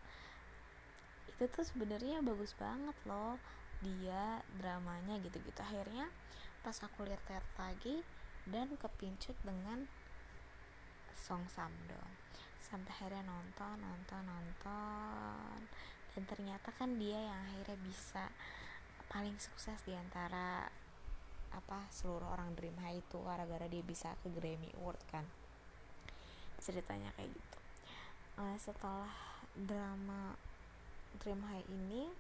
itu 1.29 1.45
tuh 1.53 1.67
sebenarnya 1.69 2.25
bagus 2.25 2.57
banget 2.57 2.97
loh 3.05 3.37
dia 3.85 4.41
dramanya 4.57 5.21
gitu-gitu. 5.21 5.61
Akhirnya 5.61 6.09
pas 6.67 6.83
aku 6.83 7.07
lihat-lihat 7.07 7.47
lagi 7.63 8.03
dan 8.51 8.75
kepincut 8.75 9.39
dengan 9.47 9.87
Song 11.15 11.47
Samdong 11.47 12.11
sampai 12.59 12.91
akhirnya 12.91 13.23
nonton 13.23 13.79
nonton 13.79 14.27
nonton. 14.27 15.59
Dan 16.11 16.27
ternyata 16.27 16.75
kan 16.75 16.99
dia 16.99 17.23
yang 17.23 17.39
akhirnya 17.39 17.79
bisa 17.87 18.27
paling 19.07 19.39
sukses 19.39 19.79
di 19.87 19.95
antara 19.95 20.67
apa 21.55 21.87
seluruh 21.95 22.35
orang 22.35 22.59
Dream 22.59 22.75
High 22.83 22.99
itu 22.99 23.23
gara-gara 23.23 23.71
dia 23.71 23.87
bisa 23.87 24.19
ke 24.27 24.29
Grammy 24.35 24.75
Award 24.83 24.99
kan. 25.07 25.23
Ceritanya 26.59 27.15
kayak 27.15 27.31
gitu. 27.31 27.59
Uh, 28.43 28.59
setelah 28.59 29.15
drama 29.55 30.35
Dream 31.23 31.47
High 31.47 31.63
ini 31.71 32.11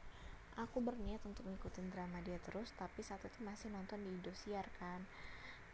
aku 0.56 0.80
berniat 0.80 1.20
untuk 1.28 1.44
ngikutin 1.44 1.92
drama 1.92 2.20
dia 2.24 2.40
terus 2.40 2.72
tapi 2.76 3.04
saat 3.04 3.20
itu 3.24 3.44
masih 3.44 3.68
nonton 3.68 4.00
di 4.00 4.08
Indosiar 4.08 4.64
kan. 4.80 5.04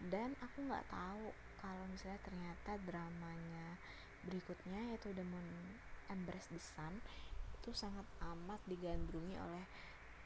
Dan 0.03 0.35
aku 0.43 0.67
nggak 0.67 0.91
tahu 0.91 1.31
kalau 1.63 1.87
misalnya 1.87 2.19
ternyata 2.27 2.75
dramanya 2.83 3.79
berikutnya 4.27 4.95
yaitu 4.95 5.15
Demon 5.15 5.47
Embrace 6.11 6.51
the 6.51 6.59
Sun 6.59 6.99
itu 7.63 7.71
sangat 7.71 8.03
amat 8.35 8.59
digandrungi 8.67 9.39
oleh 9.39 9.63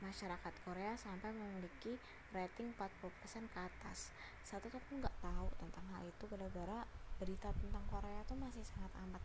masyarakat 0.01 0.53
Korea 0.64 0.97
sampai 0.97 1.33
memiliki 1.33 1.97
rating 2.33 2.73
40% 2.77 3.53
ke 3.53 3.59
atas. 3.61 4.12
Saat 4.45 4.64
itu 4.64 4.77
aku 4.77 5.01
nggak 5.01 5.16
tahu 5.21 5.49
tentang 5.61 5.85
hal 5.92 6.05
itu 6.05 6.25
gara-gara 6.29 6.85
berita 7.16 7.49
tentang 7.57 7.85
Korea 7.88 8.21
tuh 8.29 8.37
masih 8.37 8.64
sangat 8.64 8.92
amat 9.09 9.21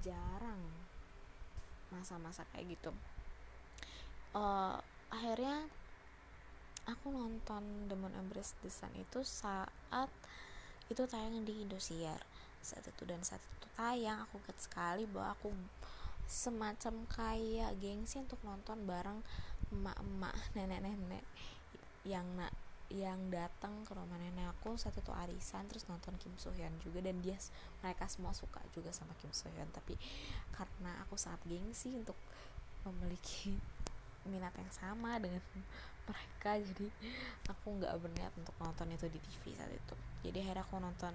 jarang 0.00 0.60
masa-masa 1.90 2.46
kayak 2.54 2.78
gitu 2.78 2.94
uh, 4.34 4.76
akhirnya 5.10 5.66
aku 6.86 7.12
nonton 7.12 7.86
Demon 7.86 8.14
Embrace 8.18 8.58
the 8.62 8.70
Sun 8.70 8.90
itu 8.98 9.22
saat 9.22 10.10
itu 10.90 11.02
tayang 11.06 11.46
di 11.46 11.62
Indosiar. 11.62 12.18
Saat 12.60 12.90
itu 12.90 13.02
dan 13.06 13.22
saat 13.22 13.40
itu 13.40 13.66
tayang 13.78 14.26
aku 14.26 14.42
kaget 14.42 14.58
sekali 14.66 15.04
bahwa 15.06 15.32
aku 15.38 15.54
semacam 16.30 16.94
kayak 17.10 17.74
gengsi 17.82 18.22
untuk 18.22 18.38
nonton 18.46 18.86
bareng 18.86 19.18
emak-emak 19.74 20.34
nenek-nenek 20.56 21.24
yang 22.06 22.26
nak 22.38 22.54
yang 22.90 23.30
datang 23.30 23.86
ke 23.86 23.94
rumah 23.94 24.18
nenek 24.18 24.50
aku. 24.50 24.74
Saat 24.74 24.98
itu 24.98 25.14
arisan 25.14 25.70
terus 25.70 25.86
nonton 25.86 26.18
Kim 26.18 26.34
So 26.34 26.50
Hyun 26.50 26.74
juga 26.82 26.98
dan 26.98 27.22
dia 27.22 27.38
mereka 27.86 28.10
semua 28.10 28.34
suka 28.34 28.58
juga 28.74 28.90
sama 28.90 29.14
Kim 29.22 29.30
So 29.30 29.46
Hyun. 29.54 29.70
Tapi 29.70 29.94
karena 30.50 30.98
aku 31.06 31.14
sangat 31.14 31.38
gengsi 31.46 31.94
untuk 31.94 32.18
memiliki 32.82 33.54
minat 34.28 34.52
yang 34.56 34.72
sama 34.72 35.16
dengan 35.20 35.40
mereka. 36.08 36.58
Jadi 36.58 36.88
aku 37.48 37.66
nggak 37.80 37.94
berniat 38.00 38.32
untuk 38.36 38.54
nonton 38.60 38.88
itu 38.92 39.06
di 39.08 39.20
TV 39.20 39.56
saat 39.56 39.72
itu. 39.72 39.94
Jadi 40.26 40.36
akhirnya 40.44 40.64
aku 40.64 40.76
nonton 40.80 41.14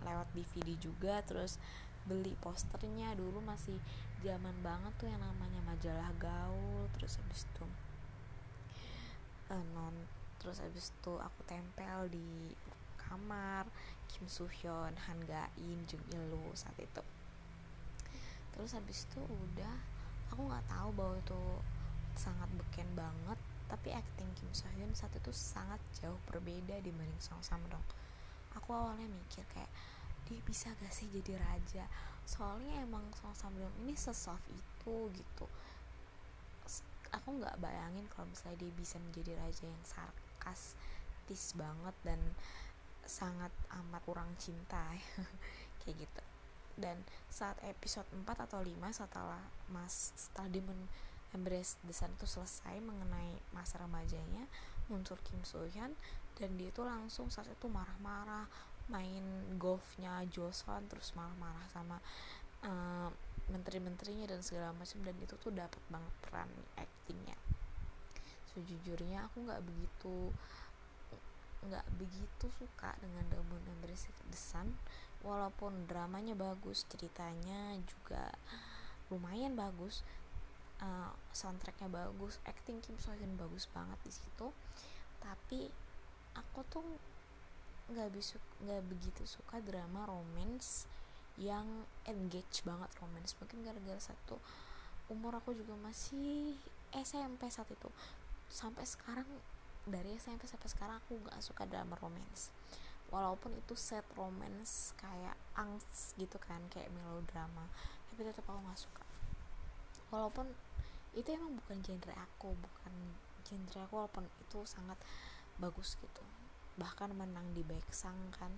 lewat 0.00 0.28
DVD 0.32 0.68
juga 0.80 1.20
terus 1.26 1.60
beli 2.08 2.34
posternya. 2.40 3.12
Dulu 3.14 3.44
masih 3.44 3.76
zaman 4.20 4.52
banget 4.60 4.92
tuh 5.00 5.08
yang 5.08 5.20
namanya 5.20 5.60
majalah 5.64 6.12
gaul 6.20 6.84
terus 6.92 7.16
habis 7.16 7.48
itu 7.48 7.64
uh, 9.48 9.64
non 9.72 9.96
terus 10.36 10.60
habis 10.60 10.92
itu 10.92 11.12
aku 11.16 11.40
tempel 11.48 12.08
di 12.12 12.52
kamar 12.96 13.64
Kim 14.06 14.28
Soo 14.30 14.46
Hyun, 14.46 14.94
Han 15.08 15.18
Ga 15.26 15.50
In, 15.58 15.82
Jung 15.88 16.02
Il 16.14 16.30
Woo 16.30 16.54
saat 16.54 16.76
itu. 16.78 17.02
Terus 18.54 18.70
habis 18.74 19.06
itu 19.06 19.20
udah 19.22 19.76
aku 20.30 20.46
nggak 20.46 20.66
tahu 20.70 20.88
bahwa 20.94 21.14
itu 21.18 21.42
sangat 22.20 22.52
beken 22.52 22.92
banget 22.92 23.40
tapi 23.72 23.96
acting 23.96 24.28
Kim 24.36 24.52
So 24.52 24.68
Hyun 24.76 24.92
saat 24.92 25.16
itu 25.16 25.32
sangat 25.32 25.80
jauh 25.96 26.20
berbeda 26.28 26.76
dibanding 26.84 27.22
Song 27.22 27.40
Samdong 27.40 27.82
aku 28.54 28.74
awalnya 28.74 29.06
mikir 29.06 29.46
kayak 29.54 29.70
dia 30.30 30.38
bisa 30.46 30.70
gak 30.78 30.94
sih 30.94 31.10
jadi 31.10 31.34
raja? 31.42 31.84
Soalnya 32.22 32.86
emang 32.86 33.02
Song 33.18 33.34
Samdong 33.34 33.74
ini 33.82 33.98
sesoft 33.98 34.46
itu 34.46 35.10
gitu. 35.10 35.46
Aku 37.10 37.34
nggak 37.42 37.58
bayangin 37.58 38.06
kalau 38.14 38.30
misalnya 38.30 38.62
dia 38.62 38.72
bisa 38.78 39.02
menjadi 39.02 39.34
raja 39.34 39.66
yang 39.66 39.82
sarkastis 39.82 41.58
banget 41.58 41.96
dan 42.06 42.20
sangat 43.02 43.50
amat 43.82 44.02
kurang 44.06 44.30
cinta 44.38 44.94
kayak 45.82 46.06
gitu. 46.06 46.22
Dan 46.78 47.02
saat 47.26 47.58
episode 47.66 48.06
4 48.14 48.46
atau 48.46 48.62
5 48.62 48.70
setelah 48.94 49.42
mas 49.74 50.14
setelah 50.14 50.46
Demon 50.54 50.78
Embrace 51.30 51.78
the 51.86 51.94
Sun 51.94 52.10
itu 52.18 52.26
selesai 52.26 52.78
mengenai 52.82 53.38
masa 53.54 53.78
remajanya 53.78 54.50
muncul 54.90 55.14
Kim 55.22 55.40
So 55.46 55.62
Hyun 55.70 55.94
dan 56.38 56.50
dia 56.58 56.74
itu 56.74 56.82
langsung 56.82 57.30
saat 57.30 57.46
itu 57.46 57.70
marah-marah 57.70 58.50
main 58.90 59.22
golfnya 59.54 60.26
Joseon 60.26 60.90
terus 60.90 61.14
marah-marah 61.14 61.66
sama 61.70 62.02
uh, 62.66 63.08
menteri-menterinya 63.50 64.30
dan 64.30 64.42
segala 64.42 64.74
macam 64.74 64.98
dan 65.06 65.14
itu 65.22 65.34
tuh 65.38 65.54
dapat 65.54 65.82
banget 65.86 66.14
peran 66.26 66.50
actingnya. 66.74 67.38
Sejujurnya 68.50 69.30
aku 69.30 69.46
nggak 69.46 69.62
begitu 69.62 70.34
nggak 71.60 71.86
begitu 72.00 72.46
suka 72.56 72.96
dengan 73.04 73.22
Demon 73.28 73.60
Embrace 73.68 74.08
the 74.08 74.38
Sun 74.38 74.74
walaupun 75.20 75.84
dramanya 75.84 76.32
bagus 76.32 76.88
ceritanya 76.88 77.76
juga 77.84 78.32
lumayan 79.12 79.52
bagus 79.52 80.00
uh, 80.80 81.12
soundtracknya 81.30 81.88
bagus 81.88 82.40
acting 82.48 82.80
Kim 82.82 82.96
So 82.96 83.12
Hyun 83.14 83.36
bagus 83.36 83.68
banget 83.70 83.98
di 84.04 84.12
situ. 84.12 84.48
Tapi 85.20 85.68
aku 86.36 86.60
tuh 86.68 86.84
nggak 87.90 88.10
bisa 88.14 88.38
nggak 88.62 88.86
begitu 88.86 89.26
suka 89.26 89.58
drama 89.58 90.06
romance 90.06 90.86
yang 91.40 91.86
engage 92.04 92.64
banget 92.64 92.90
romance. 93.00 93.36
Mungkin 93.38 93.64
gara-gara 93.64 94.00
satu 94.00 94.36
umur 95.10 95.38
aku 95.38 95.56
juga 95.56 95.74
masih 95.80 96.54
SMP 96.94 97.48
saat 97.50 97.68
itu. 97.70 97.88
Sampai 98.50 98.84
sekarang 98.86 99.26
dari 99.88 100.14
SMP 100.20 100.44
sampai 100.44 100.68
sekarang 100.68 100.96
aku 101.00 101.18
nggak 101.18 101.40
suka 101.40 101.64
drama 101.66 101.96
romance. 101.98 102.52
Walaupun 103.10 103.50
itu 103.58 103.74
set 103.74 104.06
romance 104.14 104.94
kayak 104.94 105.34
angst 105.58 106.14
gitu 106.14 106.38
kan 106.38 106.62
kayak 106.70 106.92
melodrama. 106.94 107.66
Tapi 108.12 108.22
tetap 108.22 108.46
aku 108.46 108.60
nggak 108.62 108.80
suka. 108.80 109.04
Walaupun 110.14 110.46
itu 111.16 111.28
emang 111.34 111.58
bukan 111.58 111.78
genre 111.82 112.14
aku 112.14 112.54
bukan 112.54 112.94
genre 113.42 113.80
aku 113.82 113.94
walaupun 113.98 114.24
itu 114.42 114.58
sangat 114.66 114.96
bagus 115.58 115.98
gitu. 115.98 116.22
Bahkan 116.78 117.12
menang 117.12 117.50
di 117.52 117.66
Baeksang 117.66 118.30
kan 118.34 118.50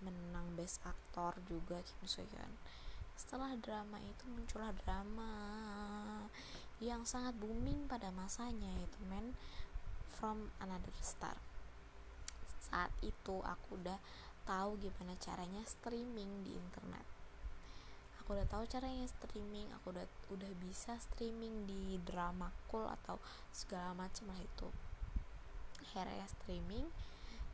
menang 0.00 0.56
best 0.56 0.80
aktor 0.88 1.36
juga 1.44 1.76
Kim 1.84 2.08
So 2.08 2.24
Hyun 2.24 2.56
setelah 3.20 3.52
drama 3.60 4.00
itu 4.00 4.24
muncullah 4.32 4.72
drama 4.80 5.28
yang 6.80 7.04
sangat 7.04 7.36
booming 7.36 7.84
pada 7.84 8.08
masanya 8.08 8.72
itu 8.80 8.96
Men 9.12 9.36
from 10.08 10.48
Another 10.56 10.96
Star. 11.04 11.36
Saat 12.64 12.88
itu 13.04 13.44
aku 13.44 13.76
udah 13.76 14.00
tahu 14.48 14.80
gimana 14.80 15.12
caranya 15.20 15.60
streaming 15.68 16.48
di 16.48 16.56
internet 16.56 17.19
aku 18.30 18.38
udah 18.38 18.46
tahu 18.46 18.62
caranya 18.70 19.10
streaming 19.10 19.66
aku 19.74 19.90
udah 19.90 20.06
udah 20.30 20.52
bisa 20.62 20.94
streaming 21.02 21.66
di 21.66 21.98
drama 22.06 22.54
cool 22.70 22.86
atau 22.86 23.18
segala 23.50 23.90
macam 23.90 24.30
lah 24.30 24.38
itu. 24.38 24.70
Akhirnya 25.82 26.30
streaming 26.38 26.86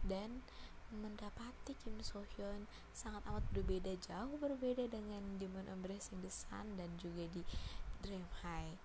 dan 0.05 0.45
mendapati 0.93 1.73
Kim 1.81 1.97
So 2.05 2.29
Hyun 2.37 2.69
sangat 2.93 3.25
amat 3.25 3.41
berbeda 3.57 3.97
jauh 4.05 4.37
berbeda 4.37 4.85
dengan 4.93 5.41
Demon 5.41 5.65
Embracing 5.65 6.21
the 6.21 6.29
Sun 6.29 6.77
dan 6.77 6.93
juga 7.01 7.25
di 7.33 7.41
Dream 8.05 8.29
High. 8.45 8.77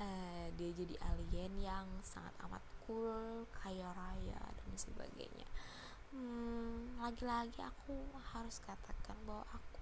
Uh, 0.00 0.48
dia 0.56 0.72
jadi 0.72 0.96
alien 1.04 1.52
yang 1.60 1.84
sangat 2.00 2.32
amat 2.48 2.64
cool 2.88 3.44
kaya 3.52 3.92
raya 3.92 4.40
dan 4.40 4.72
sebagainya. 4.72 5.44
Hmm, 6.16 6.96
lagi-lagi 6.96 7.60
aku 7.60 7.92
harus 8.32 8.56
katakan 8.64 9.20
bahwa 9.28 9.44
aku 9.52 9.75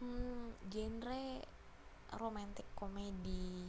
hmm, 0.00 0.56
genre 0.72 1.42
romantic 2.18 2.66
komedi 2.78 3.68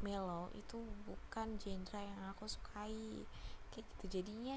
melo 0.00 0.48
itu 0.56 0.80
bukan 1.04 1.60
genre 1.60 2.00
yang 2.00 2.22
aku 2.32 2.48
sukai 2.48 3.26
kayak 3.70 3.84
gitu. 3.84 4.20
Jadinya 4.20 4.56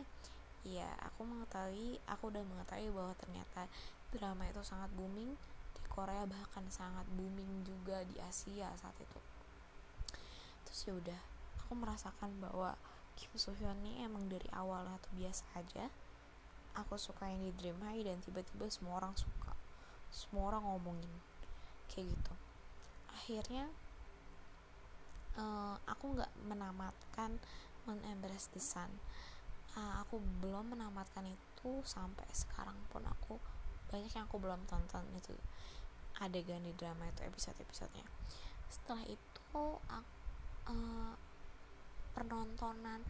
ya 0.64 0.88
aku 1.04 1.28
mengetahui 1.28 2.00
aku 2.08 2.32
udah 2.32 2.44
mengetahui 2.48 2.88
bahwa 2.96 3.14
ternyata 3.20 3.68
drama 4.16 4.48
itu 4.48 4.64
sangat 4.64 4.88
booming 4.96 5.36
di 5.76 5.82
Korea 5.92 6.24
bahkan 6.24 6.64
sangat 6.72 7.04
booming 7.12 7.68
juga 7.68 8.08
di 8.08 8.18
Asia 8.24 8.72
saat 8.80 8.96
itu. 9.02 9.20
Terus 10.64 10.80
ya 10.88 10.94
udah 10.96 11.20
aku 11.60 11.74
merasakan 11.76 12.32
bahwa 12.40 12.80
Kim 13.20 13.30
So 13.36 13.52
Hyun 13.54 13.78
ini 13.84 14.08
emang 14.08 14.32
dari 14.32 14.48
awal 14.56 14.88
tuh 15.04 15.14
biasa 15.20 15.44
aja. 15.60 15.92
Aku 16.74 16.98
suka 16.98 17.30
yang 17.30 17.44
di 17.46 17.52
Dream 17.60 17.78
High 17.84 18.08
dan 18.08 18.18
tiba-tiba 18.26 18.66
semua 18.72 18.98
orang 19.04 19.14
suka 19.14 19.43
semua 20.14 20.54
orang 20.54 20.64
ngomongin 20.70 21.10
kayak 21.90 22.14
gitu. 22.14 22.34
Akhirnya 23.10 23.66
uh, 25.42 25.76
aku 25.90 26.14
nggak 26.14 26.30
menamatkan 26.46 27.42
men-embrace 27.90 28.54
the 28.54 28.62
sun. 28.62 28.90
Uh, 29.74 30.06
aku 30.06 30.22
belum 30.38 30.78
menamatkan 30.78 31.26
itu 31.26 31.82
sampai 31.82 32.30
sekarang 32.30 32.78
pun 32.94 33.02
aku 33.10 33.42
banyak 33.90 34.14
yang 34.14 34.30
aku 34.30 34.38
belum 34.38 34.62
tonton 34.70 35.02
itu 35.18 35.34
adegan 36.22 36.62
di 36.62 36.78
drama 36.78 37.10
itu 37.10 37.26
episode-episodenya. 37.26 38.06
Setelah 38.70 39.02
itu 39.10 39.58
aku, 39.90 40.14
uh, 40.70 41.14
penontonan 42.14 43.02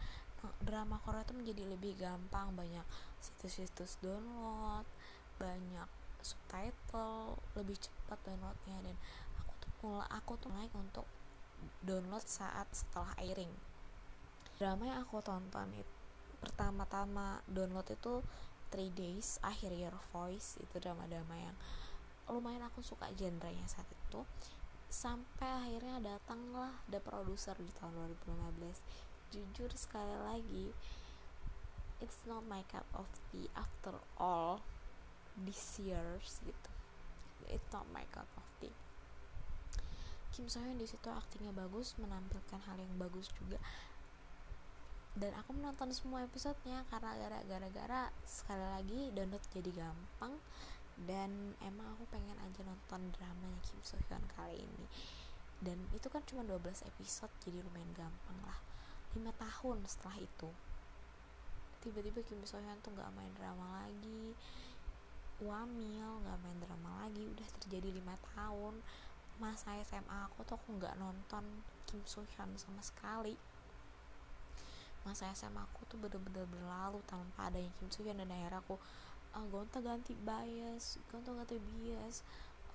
drama 0.64 1.00
Korea 1.04 1.24
itu 1.24 1.36
menjadi 1.36 1.64
lebih 1.68 2.00
gampang. 2.00 2.56
Banyak 2.56 2.88
situs-situs 3.20 4.00
download 4.00 4.88
banyak 5.40 6.03
subtitle 6.24 7.38
lebih 7.60 7.78
cepat 7.78 8.18
downloadnya 8.24 8.80
dan 8.82 8.96
aku 9.38 9.54
tuh 9.60 9.72
mulai 9.84 10.08
aku 10.10 10.34
tuh 10.40 10.52
naik 10.56 10.74
untuk 10.74 11.06
download 11.84 12.24
saat 12.24 12.66
setelah 12.72 13.12
airing. 13.20 13.52
Drama 14.56 14.84
yang 14.88 15.00
aku 15.04 15.20
tonton 15.20 15.70
itu 15.76 15.94
pertama-tama 16.40 17.40
download 17.48 17.88
itu 17.92 18.24
3 18.72 18.80
days 18.96 19.38
akhir 19.44 19.72
year 19.76 19.96
voice 20.12 20.60
itu 20.60 20.76
drama-drama 20.80 21.36
yang 21.40 21.56
lumayan 22.32 22.64
aku 22.66 22.80
suka 22.80 23.12
genrenya 23.14 23.68
saat 23.68 23.88
itu. 23.92 24.24
Sampai 24.88 25.50
akhirnya 25.50 26.00
datanglah 26.00 26.72
the 26.88 27.04
producer 27.04 27.54
di 27.60 27.70
tahun 27.76 28.16
2015 28.24 29.14
jujur 29.34 29.74
sekali 29.74 30.14
lagi 30.14 30.70
it's 31.98 32.22
not 32.30 32.46
my 32.46 32.62
cup 32.70 32.86
of 32.94 33.10
tea 33.32 33.50
after 33.58 33.98
all 34.22 34.62
this 35.42 35.82
years 35.82 36.38
gitu. 36.46 36.70
It's 37.50 37.70
not 37.74 37.90
my 37.90 38.06
cup 38.14 38.30
of 38.38 38.46
tea. 38.62 38.74
Kim 40.34 40.50
So 40.50 40.62
Hyun 40.62 40.82
di 40.82 40.90
situ 40.90 41.10
aktingnya 41.10 41.54
bagus 41.54 41.94
menampilkan 42.02 42.62
hal 42.66 42.78
yang 42.82 42.94
bagus 42.98 43.30
juga. 43.38 43.62
Dan 45.14 45.30
aku 45.38 45.54
menonton 45.54 45.94
semua 45.94 46.26
episodenya 46.26 46.82
karena 46.90 47.14
gara-gara 47.46 48.10
sekali 48.26 48.66
lagi 48.66 49.00
download 49.14 49.46
jadi 49.54 49.72
gampang. 49.74 50.34
Dan 50.94 51.58
emang 51.62 51.98
aku 51.98 52.06
pengen 52.10 52.38
aja 52.42 52.62
nonton 52.66 53.14
dramanya 53.14 53.60
Kim 53.62 53.78
So 53.86 53.98
Hyun 54.10 54.26
kali 54.34 54.62
ini. 54.62 54.86
Dan 55.62 55.78
itu 55.94 56.10
kan 56.10 56.26
cuma 56.26 56.42
12 56.46 56.86
episode 56.90 57.34
jadi 57.46 57.62
lumayan 57.62 57.94
gampang 57.94 58.40
lah. 58.46 58.58
5 59.14 59.22
tahun 59.38 59.78
setelah 59.86 60.18
itu. 60.18 60.50
Tiba-tiba 61.86 62.26
Kim 62.26 62.42
So 62.50 62.58
Hyun 62.58 62.82
tuh 62.82 62.94
gak 62.98 63.14
main 63.14 63.30
drama 63.38 63.86
lagi 63.86 64.34
wamil 65.42 66.22
gak 66.22 66.38
main 66.46 66.60
drama 66.62 67.08
lagi 67.08 67.26
udah 67.26 67.48
terjadi 67.58 67.90
5 67.90 68.30
tahun. 68.36 68.76
Masa 69.42 69.74
SMA 69.82 70.30
aku 70.30 70.46
tuh 70.46 70.62
aku 70.62 70.78
nggak 70.78 70.94
nonton 71.02 71.42
Kim 71.90 72.02
So 72.06 72.22
Hyun 72.22 72.54
sama 72.58 72.82
sekali. 72.86 73.34
Masa 75.02 75.34
SMA 75.34 75.58
aku 75.58 75.90
tuh 75.90 75.98
bener-bener 75.98 76.46
berlalu 76.46 77.02
tanpa 77.10 77.50
adanya 77.50 77.74
Kim 77.82 77.90
So 77.90 78.06
Hyun 78.06 78.22
dan 78.22 78.30
akhirnya 78.30 78.62
aku 78.62 78.78
ah, 79.34 79.46
gonta 79.50 79.82
ganti 79.82 80.14
bias 80.14 81.02
gonta 81.10 81.34
ganti 81.34 81.58
bias. 81.58 82.22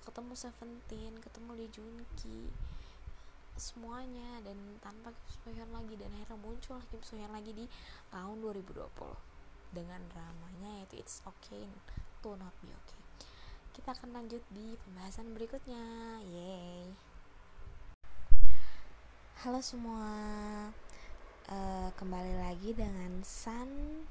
Ketemu 0.03 0.33
Seventeen 0.35 1.13
ketemu 1.23 1.49
Lee 1.55 1.71
Junki 1.71 2.51
semuanya 3.59 4.39
dan 4.43 4.55
tanpa 4.83 5.11
Kim 5.27 5.35
So 5.43 5.49
Hyun 5.51 5.71
lagi 5.71 5.95
dan 5.95 6.11
akhirnya 6.15 6.39
muncul 6.39 6.79
Kim 6.91 7.01
So 7.03 7.15
Hyun 7.15 7.31
lagi 7.31 7.51
di 7.55 7.65
tahun 8.11 8.39
2020 8.43 8.83
dengan 9.75 10.01
dramanya 10.09 10.81
yaitu 10.81 10.99
It's 10.99 11.21
Okay 11.23 11.67
to 12.19 12.35
Not 12.35 12.51
Be 12.59 12.75
kita 13.79 13.95
akan 13.95 14.11
lanjut 14.11 14.43
di 14.51 14.75
pembahasan 14.75 15.31
berikutnya. 15.31 15.79
Yay 16.27 16.91
halo 19.39 19.63
semua. 19.63 20.11
Uh, 21.47 21.87
kembali 21.95 22.43
lagi 22.43 22.75
dengan 22.75 23.23
Sun 23.23 24.03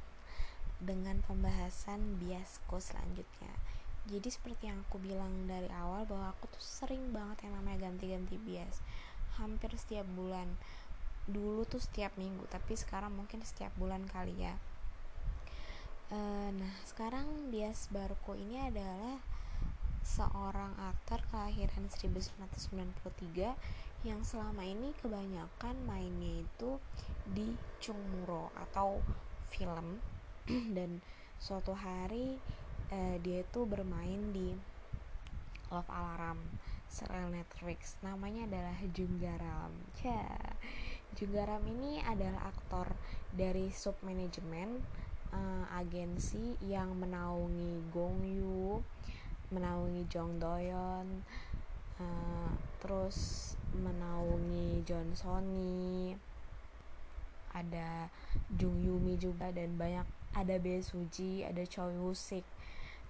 dengan 0.81 1.21
pembahasan 1.21 2.17
biasku 2.17 2.81
selanjutnya. 2.81 3.53
Jadi 4.09 4.29
seperti 4.33 4.73
yang 4.73 4.81
aku 4.89 4.97
bilang 5.05 5.45
dari 5.45 5.69
awal 5.69 6.09
bahwa 6.09 6.33
aku 6.33 6.49
tuh 6.49 6.65
sering 6.65 7.13
banget 7.13 7.45
yang 7.45 7.61
namanya 7.61 7.93
ganti-ganti 7.93 8.41
bias. 8.41 8.81
Hampir 9.37 9.69
setiap 9.77 10.09
bulan. 10.17 10.57
Dulu 11.29 11.69
tuh 11.69 11.85
setiap 11.85 12.17
minggu 12.17 12.49
tapi 12.49 12.73
sekarang 12.73 13.13
mungkin 13.13 13.45
setiap 13.45 13.77
bulan 13.77 14.09
kali 14.09 14.33
ya 14.33 14.57
uh, 16.13 16.51
nah 16.53 16.75
sekarang 16.85 17.53
bias 17.53 17.89
baruku 17.93 18.37
ini 18.37 18.61
adalah 18.69 19.21
seorang 20.05 20.73
aktor 20.81 21.21
kelahiran 21.29 21.85
1993 21.93 23.53
yang 24.07 24.23
selama 24.23 24.63
ini 24.63 24.95
kebanyakan 25.03 25.75
mainnya 25.85 26.47
itu 26.47 26.79
di 27.29 27.53
Chungmuro 27.83 28.55
atau 28.55 29.03
film. 29.51 29.99
Dan 30.77 31.03
suatu 31.37 31.75
hari 31.75 32.39
uh, 32.95 33.17
dia 33.21 33.43
itu 33.43 33.67
bermain 33.67 34.33
di 34.33 34.55
Love 35.69 35.91
Alarm 35.93 36.41
serial 36.89 37.29
Netflix. 37.29 38.01
Namanya 38.01 38.49
adalah 38.49 38.79
Junggaram. 38.95 39.75
Ya 40.01 40.25
Junggaram 41.19 41.61
ini 41.67 41.99
adalah 42.07 42.49
aktor 42.55 42.95
dari 43.35 43.75
sub 43.75 43.99
manajemen 44.07 44.79
uh, 45.33 45.65
agensi 45.77 46.57
yang 46.65 46.97
menaungi 46.97 47.83
Gong 47.93 48.23
Yu 48.25 48.81
menaungi 49.49 50.05
Jong 50.13 50.37
Doyon 50.37 51.25
uh, 52.01 52.53
terus 52.79 53.53
menaungi 53.73 54.85
Johnsoni 54.85 56.13
ada 57.57 58.13
Jung 58.61 58.79
Yumi 58.85 59.17
juga 59.17 59.49
dan 59.51 59.75
banyak 59.81 60.05
ada 60.37 60.55
Bae 60.61 60.85
Suji 60.85 61.43
ada 61.43 61.65
Choi 61.65 61.97
Woo 61.97 62.13
Sik 62.13 62.45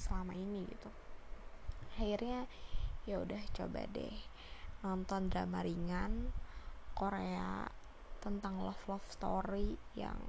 selama 0.00 0.32
ini 0.32 0.64
gitu. 0.66 0.90
Akhirnya 1.94 2.48
ya 3.08 3.24
udah 3.24 3.40
coba 3.56 3.88
deh. 3.88 4.12
Nonton 4.84 5.32
drama 5.32 5.64
ringan 5.64 6.28
Korea 6.92 7.64
tentang 8.20 8.60
love 8.60 8.84
love 8.84 9.08
story 9.08 9.80
yang 9.96 10.20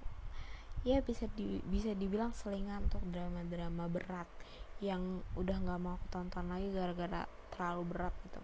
ya 0.87 1.03
bisa 1.03 1.27
di 1.35 1.59
bisa 1.67 1.91
dibilang 1.91 2.31
selingan 2.31 2.87
untuk 2.87 3.03
drama-drama 3.11 3.91
berat 3.91 4.29
yang 4.79 5.19
udah 5.35 5.59
nggak 5.59 5.79
mau 5.83 5.99
aku 5.99 6.07
tonton 6.07 6.47
lagi 6.47 6.71
gara-gara 6.71 7.27
terlalu 7.51 7.83
berat 7.91 8.15
gitu. 8.23 8.39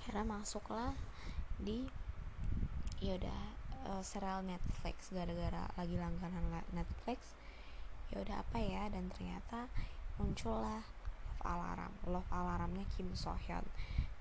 Akhirnya 0.00 0.24
masuklah 0.24 0.96
di 1.60 1.84
ya 3.04 3.20
udah 3.20 3.40
uh, 3.92 4.00
serial 4.00 4.40
Netflix 4.40 5.12
gara-gara 5.12 5.68
lagi 5.76 6.00
langganan 6.00 6.64
Netflix. 6.72 7.36
Ya 8.08 8.24
udah 8.24 8.40
apa 8.40 8.56
ya? 8.56 8.88
Dan 8.88 9.12
ternyata 9.12 9.68
muncullah 10.16 10.80
love 11.40 11.56
alarm 11.56 11.92
love 12.04 12.28
alarmnya 12.28 12.84
Kim 12.92 13.08
So 13.16 13.32
Hyun 13.48 13.64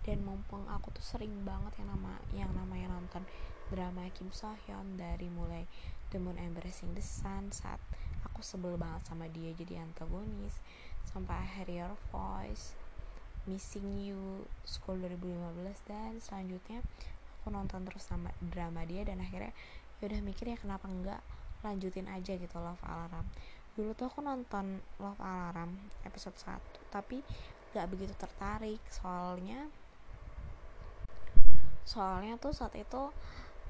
dan 0.08 0.24
mumpung 0.24 0.64
aku 0.72 0.96
tuh 0.96 1.04
sering 1.04 1.44
banget 1.44 1.76
yang 1.84 1.92
nama 1.92 2.14
yang 2.32 2.52
namanya 2.56 2.96
nonton 2.96 3.28
drama 3.68 4.08
Kim 4.16 4.32
So 4.32 4.56
Hyun 4.66 4.96
dari 4.96 5.28
mulai 5.28 5.68
The 6.10 6.18
Moon 6.18 6.40
Embracing 6.40 6.96
the 6.96 7.04
Sun 7.04 7.52
saat 7.52 7.78
aku 8.24 8.40
sebel 8.40 8.80
banget 8.80 9.04
sama 9.06 9.28
dia 9.28 9.52
jadi 9.52 9.84
antagonis 9.84 10.58
sampai 11.04 11.36
akhir 11.36 11.68
Your 11.68 11.94
Voice 12.10 12.74
Missing 13.46 14.08
You 14.08 14.48
School 14.64 15.04
2015 15.04 15.92
dan 15.92 16.18
selanjutnya 16.24 16.80
aku 17.40 17.52
nonton 17.52 17.84
terus 17.84 18.08
sama 18.08 18.32
drama 18.40 18.88
dia 18.88 19.04
dan 19.04 19.20
akhirnya 19.20 19.52
yaudah 20.00 20.24
mikir 20.24 20.48
ya 20.48 20.58
kenapa 20.58 20.88
enggak 20.88 21.20
lanjutin 21.60 22.08
aja 22.08 22.40
gitu 22.40 22.56
Love 22.56 22.80
Alarm 22.88 23.28
dulu 23.78 23.94
tuh 23.94 24.10
aku 24.10 24.20
nonton 24.26 24.82
Love 24.98 25.22
Alarm 25.22 25.78
episode 26.06 26.36
1 26.38 26.60
tapi 26.90 27.22
gak 27.74 27.90
begitu 27.90 28.14
tertarik. 28.18 28.82
Soalnya 28.90 29.70
soalnya 31.86 32.38
tuh 32.38 32.54
saat 32.54 32.74
itu 32.78 33.10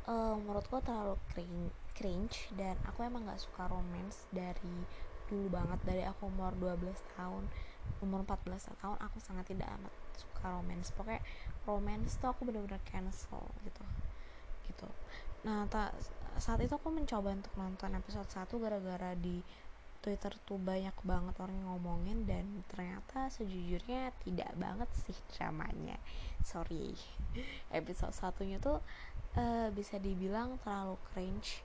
uh, 0.07 0.35
menurutku 0.35 0.83
terlalu 0.83 1.15
cringe, 1.31 1.71
cringe 1.95 2.51
dan 2.55 2.75
aku 2.87 3.07
emang 3.07 3.27
gak 3.27 3.39
suka 3.39 3.67
romance 3.71 4.27
dari 4.31 4.83
dulu 5.29 5.47
banget 5.53 5.79
dari 5.85 6.03
aku 6.07 6.27
umur 6.31 6.55
12 6.57 6.95
tahun. 7.15 7.43
Umur 7.99 8.23
14 8.23 8.69
tahun 8.79 8.97
aku 9.01 9.17
sangat 9.19 9.49
tidak 9.51 9.67
amat 9.79 9.93
suka 10.15 10.45
romance. 10.51 10.91
Pokoknya 10.95 11.23
romance 11.67 12.15
tuh 12.17 12.31
aku 12.31 12.47
bener-bener 12.47 12.81
cancel 12.87 13.43
gitu. 13.65 13.83
Gitu. 14.67 14.87
Nah 15.43 15.67
saat 16.39 16.59
itu 16.63 16.71
aku 16.71 16.87
mencoba 16.87 17.35
untuk 17.35 17.51
nonton 17.59 17.91
episode 17.99 18.29
1 18.31 18.47
gara-gara 18.63 19.11
di 19.19 19.43
Twitter 19.99 20.31
tuh 20.47 20.55
banyak 20.55 20.95
banget 21.03 21.35
orang 21.43 21.59
ngomongin 21.67 22.23
dan 22.23 22.63
ternyata 22.71 23.27
sejujurnya 23.27 24.15
tidak 24.23 24.51
banget 24.55 24.89
sih 24.95 25.17
dramanya 25.35 25.99
sorry. 26.43 26.95
Episode 27.79 28.15
satunya 28.15 28.57
tuh 28.57 28.79
uh, 29.35 29.69
bisa 29.73 29.99
dibilang 29.99 30.57
terlalu 30.63 30.95
cringe 31.11 31.63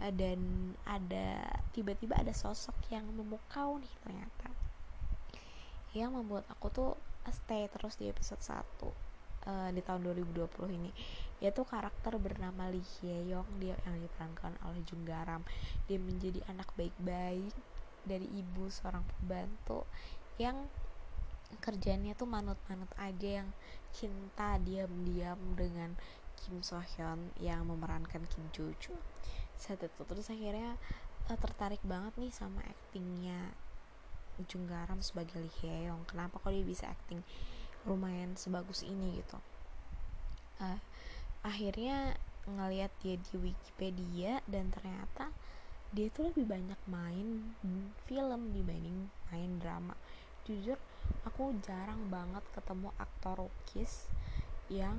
uh, 0.00 0.12
dan 0.12 0.72
ada 0.84 1.60
tiba-tiba 1.72 2.18
ada 2.18 2.32
sosok 2.34 2.76
yang 2.92 3.06
memukau 3.10 3.80
nih 3.80 3.94
ternyata. 4.04 4.48
Yang 5.96 6.10
membuat 6.22 6.44
aku 6.46 6.70
tuh 6.70 6.92
stay 7.30 7.66
terus 7.68 7.98
di 7.98 8.08
episode 8.08 8.40
1 8.40 8.54
uh, 8.54 8.90
eh, 9.50 9.70
di 9.74 9.82
tahun 9.82 10.06
2020 10.06 10.78
ini. 10.78 10.90
Yaitu 11.42 11.66
karakter 11.66 12.14
bernama 12.20 12.70
Lee 12.70 12.84
Hye 13.00 13.32
Young 13.32 13.48
dia 13.58 13.74
yang 13.88 13.98
diperankan 13.98 14.54
oleh 14.68 14.80
Jung 14.86 15.02
Garam. 15.02 15.42
Dia 15.90 15.98
menjadi 15.98 16.44
anak 16.46 16.70
baik-baik 16.78 17.54
dari 18.06 18.26
ibu 18.30 18.68
seorang 18.68 19.04
pembantu 19.16 19.84
yang 20.40 20.68
kerjanya 21.58 22.14
tuh 22.14 22.30
manut-manut 22.30 22.88
aja 22.96 23.42
yang 23.42 23.48
cinta 23.90 24.56
diam-diam 24.62 25.38
dengan 25.58 25.98
Kim 26.38 26.62
So 26.62 26.78
Hyun 26.78 27.34
yang 27.42 27.66
memerankan 27.66 28.24
Kim 28.30 28.46
Joo 28.54 28.72
Joo 28.78 28.96
saat 29.60 29.84
itu 29.84 30.02
terus 30.08 30.32
akhirnya 30.32 30.80
uh, 31.28 31.36
tertarik 31.36 31.82
banget 31.84 32.16
nih 32.16 32.32
sama 32.32 32.64
aktingnya 32.64 33.52
Jung 34.48 34.64
Garam 34.64 35.04
sebagai 35.04 35.36
Lee 35.36 35.52
Hye 35.60 35.92
Young 35.92 36.08
kenapa 36.08 36.40
kok 36.40 36.48
dia 36.48 36.64
bisa 36.64 36.88
acting 36.88 37.20
lumayan 37.84 38.36
sebagus 38.40 38.80
ini 38.80 39.20
gitu? 39.20 39.36
Uh, 40.60 40.80
akhirnya 41.44 42.16
ngeliat 42.48 42.88
dia 43.04 43.20
di 43.20 43.34
Wikipedia 43.36 44.40
dan 44.48 44.72
ternyata 44.72 45.28
dia 45.90 46.06
tuh 46.14 46.30
lebih 46.30 46.46
banyak 46.46 46.80
main 46.86 47.50
film 48.06 48.54
dibanding 48.54 49.10
main 49.34 49.58
drama. 49.58 49.94
Jujur 50.46 50.78
aku 51.26 51.54
jarang 51.66 52.06
banget 52.06 52.42
ketemu 52.54 52.94
aktor 52.98 53.46
rookies 53.46 54.06
yang 54.70 54.96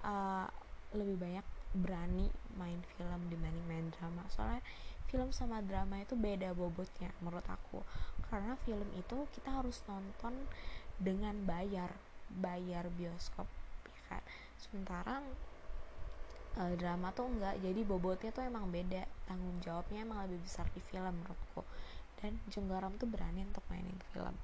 uh, 0.00 0.48
lebih 0.96 1.20
banyak 1.20 1.46
berani 1.76 2.32
main 2.56 2.80
film 2.96 3.20
dibanding 3.28 3.66
main 3.68 3.88
drama. 3.92 4.24
Soalnya 4.32 4.64
film 5.12 5.30
sama 5.36 5.60
drama 5.60 6.00
itu 6.00 6.16
beda 6.16 6.56
bobotnya 6.56 7.12
menurut 7.20 7.44
aku. 7.44 7.84
Karena 8.32 8.56
film 8.64 8.88
itu 8.96 9.28
kita 9.36 9.60
harus 9.60 9.84
nonton 9.84 10.32
dengan 10.96 11.36
bayar 11.44 11.92
bayar 12.40 12.88
bioskop 12.96 13.46
ya 13.84 14.00
kan? 14.08 14.24
Sementara 14.56 15.20
uh, 16.56 16.74
drama 16.76 17.12
tuh 17.12 17.28
enggak 17.28 17.60
jadi 17.60 17.80
bobotnya 17.84 18.30
tuh 18.32 18.44
emang 18.44 18.68
beda 18.72 19.04
tanggung 19.28 19.56
jawabnya 19.62 20.04
emang 20.04 20.24
lebih 20.26 20.40
besar 20.44 20.66
di 20.72 20.80
film 20.80 21.12
menurutku. 21.12 21.62
Dan 22.20 22.40
Junggaram 22.48 22.96
tuh 22.96 23.06
berani 23.08 23.44
untuk 23.44 23.62
mainin 23.68 23.96
film. 24.12 24.34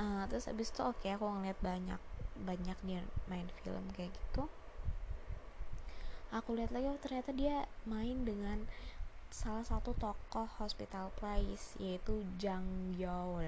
Uh, 0.00 0.24
terus 0.30 0.48
abis 0.48 0.72
itu 0.72 0.80
oke 0.80 1.02
okay, 1.02 1.16
aku 1.16 1.26
ngeliat 1.26 1.58
banyak 1.60 2.00
banyak 2.36 2.78
dia 2.84 3.00
main 3.26 3.48
film 3.64 3.84
kayak 3.96 4.12
gitu. 4.12 4.48
Aku 6.34 6.52
lihat 6.58 6.74
lagi 6.74 6.86
oh 6.90 7.00
ternyata 7.00 7.32
dia 7.32 7.64
main 7.88 8.26
dengan 8.26 8.66
salah 9.32 9.64
satu 9.66 9.92
tokoh 9.98 10.46
Hospital 10.62 11.10
Place 11.18 11.74
yaitu 11.82 12.22
Jang 12.38 12.94
Yeol 12.94 13.42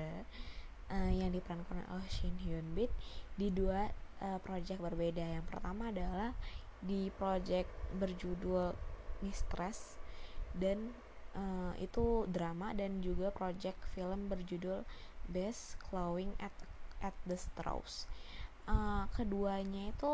uh, 0.88 1.12
yang 1.12 1.30
diperankan 1.30 1.84
oleh 1.92 2.08
Shin 2.10 2.34
Hyun 2.42 2.64
Bin 2.74 2.90
di 3.38 3.48
dua 3.52 3.92
uh, 4.24 4.38
project 4.42 4.80
berbeda. 4.82 5.22
Yang 5.22 5.46
pertama 5.48 5.92
adalah 5.92 6.34
di 6.82 7.10
project 7.18 7.70
berjudul 7.96 8.74
Mistress 9.24 9.98
dan 10.54 10.94
uh, 11.34 11.74
itu 11.82 12.26
drama 12.30 12.70
dan 12.74 13.02
juga 13.02 13.34
project 13.34 13.78
film 13.92 14.30
berjudul 14.30 14.86
Best 15.28 15.76
Clawing 15.88 16.32
at 16.38 16.54
at 17.02 17.14
the 17.26 17.38
Strauss. 17.38 18.06
Uh, 18.68 19.08
keduanya 19.16 19.90
itu 19.90 20.12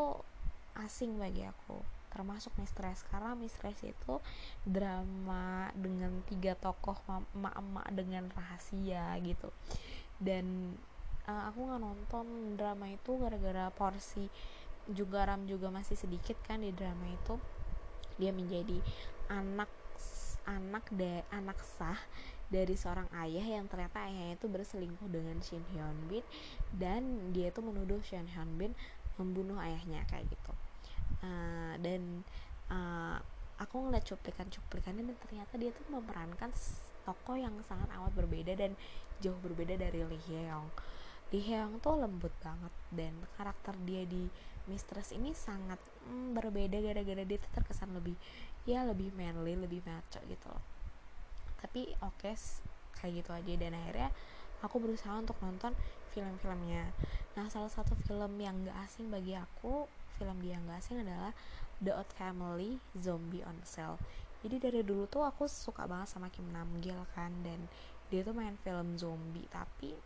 asing 0.79 1.17
bagi 1.19 1.47
aku 1.47 1.83
termasuk 2.15 2.55
Mistress 2.63 3.03
karena 3.11 3.35
Mistress 3.35 3.83
itu 3.83 4.23
drama 4.63 5.75
dengan 5.75 6.23
tiga 6.31 6.55
tokoh 6.55 6.95
emak-emak 7.35 7.91
dengan 7.91 8.31
rahasia 8.31 9.19
gitu 9.19 9.51
dan 10.23 10.79
uh, 11.27 11.51
aku 11.51 11.67
nggak 11.67 11.83
nonton 11.83 12.27
drama 12.55 12.87
itu 12.87 13.19
gara-gara 13.19 13.67
porsi 13.75 14.31
juga 14.91 15.25
Ram 15.25 15.49
juga 15.49 15.73
masih 15.73 15.97
sedikit 15.97 16.37
kan 16.45 16.61
di 16.61 16.71
drama 16.75 17.09
itu. 17.09 17.41
Dia 18.21 18.31
menjadi 18.31 18.79
anak 19.33 19.71
anak 20.45 20.85
de 20.93 21.25
anak 21.33 21.57
sah 21.65 21.97
dari 22.53 22.77
seorang 22.77 23.09
ayah 23.25 23.57
yang 23.59 23.65
ternyata 23.65 24.05
ayahnya 24.05 24.37
itu 24.37 24.47
berselingkuh 24.47 25.09
dengan 25.09 25.41
Shin 25.41 25.65
Hyun 25.73 25.97
Bin 26.13 26.25
dan 26.77 27.33
dia 27.33 27.49
itu 27.49 27.65
menuduh 27.65 27.99
Shin 28.05 28.29
Hyun 28.29 28.61
Bin 28.61 28.73
membunuh 29.17 29.57
ayahnya 29.57 30.05
kayak 30.05 30.29
gitu. 30.29 30.53
Uh, 31.25 31.75
dan 31.81 32.21
uh, 32.69 33.17
aku 33.57 33.89
ngeliat 33.89 34.05
cuplikan-cuplikannya 34.05 35.09
dan 35.09 35.17
ternyata 35.25 35.55
dia 35.57 35.71
tuh 35.73 35.87
memerankan 35.89 36.51
tokoh 37.05 37.37
yang 37.39 37.55
sangat 37.65 37.87
amat 37.95 38.13
berbeda 38.17 38.53
dan 38.57 38.75
jauh 39.23 39.37
berbeda 39.45 39.79
dari 39.79 40.03
Lee 40.03 40.25
Hye 40.27 40.51
Young 40.51 40.69
Lee 41.31 41.45
Hye 41.45 41.61
Young 41.61 41.79
tuh 41.79 42.01
lembut 42.01 42.33
banget 42.43 42.73
dan 42.91 43.15
karakter 43.39 43.77
dia 43.87 44.03
di 44.09 44.27
mistress 44.71 45.13
ini 45.13 45.37
sangat 45.37 45.77
mm, 46.09 46.37
berbeda 46.37 46.81
gara-gara 46.81 47.23
dia 47.25 47.39
tuh 47.41 47.53
terkesan 47.55 47.93
lebih 47.97 48.17
ya 48.65 48.85
lebih 48.85 49.13
manly 49.13 49.57
lebih 49.59 49.85
maco 49.85 50.21
gitu 50.25 50.47
loh. 50.49 50.65
Tapi 51.61 51.93
oke 52.01 52.21
okay, 52.21 52.37
kayak 53.01 53.13
gitu 53.25 53.31
aja. 53.33 53.53
Dan 53.61 53.73
akhirnya 53.77 54.11
aku 54.65 54.77
berusaha 54.81 55.15
untuk 55.21 55.37
nonton 55.45 55.77
film-filmnya. 56.13 56.93
Nah 57.37 57.47
salah 57.53 57.73
satu 57.73 57.97
film 58.09 58.41
yang 58.41 58.65
gak 58.65 58.89
asing 58.89 59.13
bagi 59.13 59.37
aku 59.37 59.89
film 60.17 60.39
dia 60.41 60.57
yang 60.57 60.65
gak 60.71 60.81
asing 60.81 61.03
adalah 61.03 61.35
The 61.83 61.93
Odd 61.93 62.11
Family 62.15 62.79
Zombie 62.95 63.43
on 63.43 63.59
Sale 63.67 63.99
jadi 64.45 64.61
dari 64.61 64.81
dulu 64.85 65.09
tuh 65.09 65.25
aku 65.25 65.49
suka 65.49 65.89
banget 65.89 66.13
sama 66.13 66.29
Kim 66.29 66.45
Nam 66.53 66.69
Gil 66.85 67.01
kan 67.17 67.33
dan 67.41 67.65
dia 68.13 68.21
tuh 68.21 68.37
main 68.37 68.61
film 68.61 69.01
zombie. 69.01 69.49
Tapi 69.49 69.97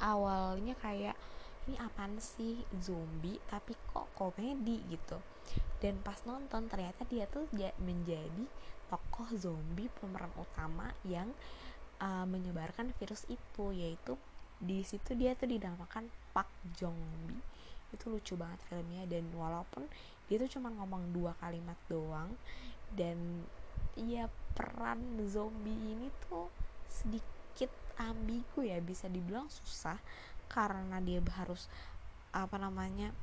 awalnya 0.00 0.72
kayak 0.80 1.12
ini 1.68 1.76
apaan 1.76 2.16
sih? 2.22 2.64
Zombie? 2.80 3.36
Tapi 3.50 3.76
kok 3.92 4.08
komedi? 4.16 4.80
Gitu. 4.88 5.18
Dan 5.82 6.00
pas 6.00 6.16
nonton 6.24 6.68
ternyata 6.70 7.04
dia 7.08 7.28
tuh 7.28 7.48
menjadi 7.80 8.44
tokoh 8.90 9.30
zombie 9.38 9.86
pemeran 10.02 10.34
utama 10.34 10.90
yang 11.06 11.30
uh, 12.02 12.26
menyebarkan 12.26 12.90
virus 12.98 13.22
itu 13.30 13.70
yaitu 13.70 14.18
di 14.60 14.82
situ 14.82 15.16
dia 15.16 15.32
tuh 15.38 15.48
dinamakan 15.48 16.10
Pak 16.36 16.48
Jongbi. 16.76 17.38
Itu 17.94 18.12
lucu 18.12 18.34
banget 18.36 18.60
filmnya. 18.68 19.08
Dan 19.08 19.30
walaupun 19.32 19.88
dia 20.28 20.36
tuh 20.42 20.60
cuma 20.60 20.68
ngomong 20.74 21.14
dua 21.16 21.32
kalimat 21.40 21.78
doang 21.88 22.34
dan 22.92 23.46
ya 23.94 24.26
peran 24.54 24.98
zombie 25.30 25.74
ini 25.74 26.10
tuh 26.28 26.50
sedikit 26.90 27.72
ambigu 27.96 28.66
ya. 28.66 28.76
Bisa 28.84 29.08
dibilang 29.08 29.48
susah 29.48 29.96
karena 30.50 30.98
dia 30.98 31.22
harus 31.38 31.70
apa 32.34 32.58
namanya 32.58 33.14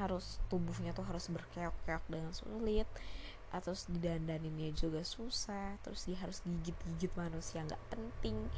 harus 0.00 0.36
tubuhnya 0.52 0.92
tuh 0.92 1.08
harus 1.08 1.32
berkeok-keok 1.32 2.04
dengan 2.08 2.32
sulit 2.36 2.84
terus 3.52 3.84
didandaninnya 3.84 4.72
juga 4.72 5.04
susah 5.04 5.76
terus 5.84 6.08
dia 6.08 6.16
harus 6.20 6.40
gigit-gigit 6.44 7.12
manusia 7.20 7.60
nggak 7.60 7.84
penting. 7.92 8.48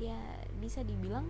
Ya 0.00 0.16
bisa 0.56 0.80
dibilang 0.80 1.28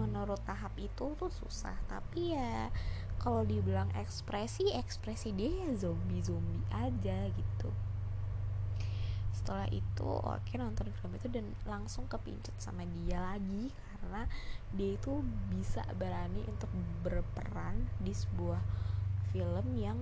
menurut 0.00 0.40
tahap 0.48 0.72
itu 0.80 1.12
tuh 1.20 1.28
susah 1.28 1.76
tapi 1.92 2.32
ya 2.32 2.72
kalau 3.20 3.44
dibilang 3.44 3.92
ekspresi 3.92 4.72
ekspresi 4.80 5.36
dia 5.36 5.68
ya 5.68 5.76
zombie 5.76 6.24
zombie 6.24 6.64
aja 6.72 7.28
gitu. 7.28 7.68
Setelah 9.36 9.68
itu 9.68 10.08
oke 10.08 10.52
nonton 10.56 10.88
film 10.88 11.12
itu 11.20 11.28
dan 11.28 11.52
langsung 11.68 12.08
kepincut 12.08 12.56
sama 12.56 12.88
dia 12.88 13.20
lagi 13.20 13.68
karena 14.00 14.24
dia 14.74 14.94
itu 14.94 15.22
bisa 15.52 15.82
berani 15.98 16.44
untuk 16.46 16.70
berperan 17.02 17.88
di 18.02 18.14
sebuah 18.14 18.60
film 19.34 19.66
yang 19.76 19.98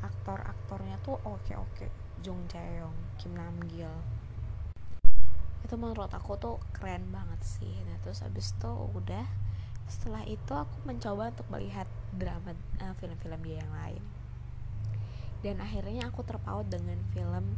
aktor-aktornya 0.00 0.96
tuh 1.04 1.20
oke-oke. 1.26 1.88
Jung 2.20 2.44
Jae-yong, 2.52 3.16
Kim 3.16 3.32
Nam 3.32 3.56
Gil 3.68 4.20
itu 5.70 5.78
menurut 5.78 6.10
aku 6.10 6.34
tuh 6.34 6.56
keren 6.74 7.14
banget 7.14 7.40
sih. 7.46 7.70
Nah 7.86 7.94
terus 8.02 8.26
abis 8.26 8.58
itu 8.58 8.72
udah 8.90 9.22
setelah 9.86 10.26
itu 10.26 10.50
aku 10.50 10.74
mencoba 10.82 11.30
untuk 11.30 11.46
melihat 11.46 11.86
drama 12.10 12.58
uh, 12.82 12.94
film-film 12.98 13.38
dia 13.46 13.62
yang 13.62 13.70
lain. 13.70 14.02
Dan 15.46 15.62
akhirnya 15.62 16.10
aku 16.10 16.26
terpaut 16.26 16.66
dengan 16.66 16.98
film 17.14 17.54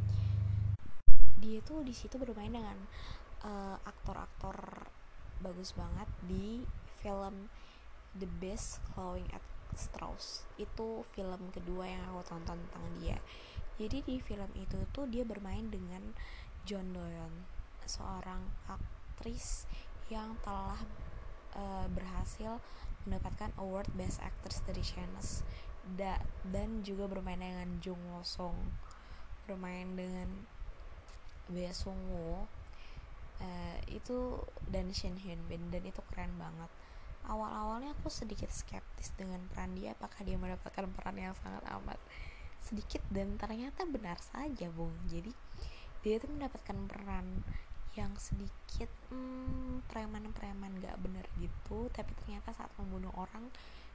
dia 1.41 1.65
tuh 1.65 1.81
di 1.83 1.97
situ 1.97 2.21
bermain 2.21 2.53
dengan 2.53 2.77
uh, 3.49 3.81
aktor-aktor 3.83 4.87
bagus 5.43 5.75
banget 5.75 6.09
di 6.25 6.63
film 7.03 7.51
The 8.15 8.31
Best 8.39 8.79
Clawing 8.95 9.27
at 9.35 9.45
Strauss. 9.75 10.47
Itu 10.57 11.03
film 11.13 11.51
kedua 11.51 11.91
yang 11.91 12.03
aku 12.15 12.23
tonton 12.31 12.57
tentang 12.57 12.87
dia. 13.03 13.19
Jadi 13.77 14.05
di 14.07 14.17
film 14.23 14.49
itu 14.55 14.79
tuh 14.95 15.11
dia 15.11 15.27
bermain 15.27 15.67
dengan 15.67 16.15
John 16.63 16.95
Doyon 16.95 17.45
seorang 17.83 18.47
aktris 18.71 19.67
yang 20.07 20.39
telah 20.47 20.79
uh, 21.59 21.87
berhasil 21.91 22.63
mendapatkan 23.03 23.51
award 23.59 23.91
Best 23.99 24.23
Actress 24.23 24.63
dari 24.63 24.85
Chinese 24.85 25.43
da 25.99 26.23
dan 26.47 26.87
juga 26.87 27.11
bermain 27.11 27.43
dengan 27.43 27.83
Jung 27.83 27.99
Wo 28.15 28.23
Song 28.23 28.55
bermain 29.51 29.99
dengan 29.99 30.47
Bea 31.51 31.75
Sung 31.75 31.99
Woo 32.07 32.47
uh, 33.41 33.79
itu 33.89 34.37
dan 34.69 34.93
Shin 34.93 35.17
Hyun 35.17 35.41
Bin 35.49 35.73
dan 35.73 35.87
itu 35.87 36.03
keren 36.13 36.35
banget. 36.37 36.69
Awal-awalnya 37.23 37.95
aku 37.95 38.11
sedikit 38.11 38.51
skeptis 38.51 39.15
dengan 39.15 39.47
peran 39.55 39.79
dia 39.79 39.95
apakah 39.95 40.27
dia 40.27 40.35
mendapatkan 40.35 40.91
peran 40.91 41.17
yang 41.17 41.35
sangat 41.39 41.63
amat 41.81 41.99
sedikit 42.63 43.03
dan 43.15 43.39
ternyata 43.39 43.87
benar 43.87 44.19
saja 44.19 44.67
bung. 44.75 44.95
Jadi 45.07 45.31
dia 46.03 46.19
tuh 46.19 46.31
mendapatkan 46.35 46.77
peran 46.91 47.47
yang 47.95 48.11
sedikit 48.17 48.89
hmm, 49.13 49.87
preman-preman 49.87 50.83
gak 50.83 50.99
bener 50.99 51.27
gitu. 51.39 51.87
Tapi 51.95 52.11
ternyata 52.25 52.51
saat 52.57 52.73
membunuh 52.75 53.15
orang 53.15 53.47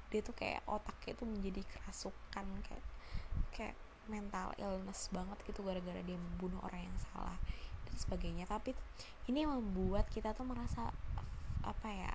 dia 0.07 0.23
tuh 0.23 0.35
kayak 0.35 0.63
otaknya 0.63 1.19
tuh 1.19 1.27
menjadi 1.27 1.61
kerasukan 1.67 2.47
kayak 2.63 2.85
kayak 3.51 3.75
mental 4.07 4.55
illness 4.55 5.11
banget 5.11 5.35
gitu 5.43 5.59
gara-gara 5.67 5.99
dia 5.99 6.15
membunuh 6.15 6.63
orang 6.63 6.87
yang 6.87 6.97
salah 7.11 7.35
dan 7.87 7.95
sebagainya. 7.95 8.45
Tapi 8.45 8.75
ini 9.31 9.47
membuat 9.47 10.11
kita 10.11 10.35
tuh 10.35 10.43
merasa 10.43 10.91
apa 11.63 11.89
ya 11.91 12.13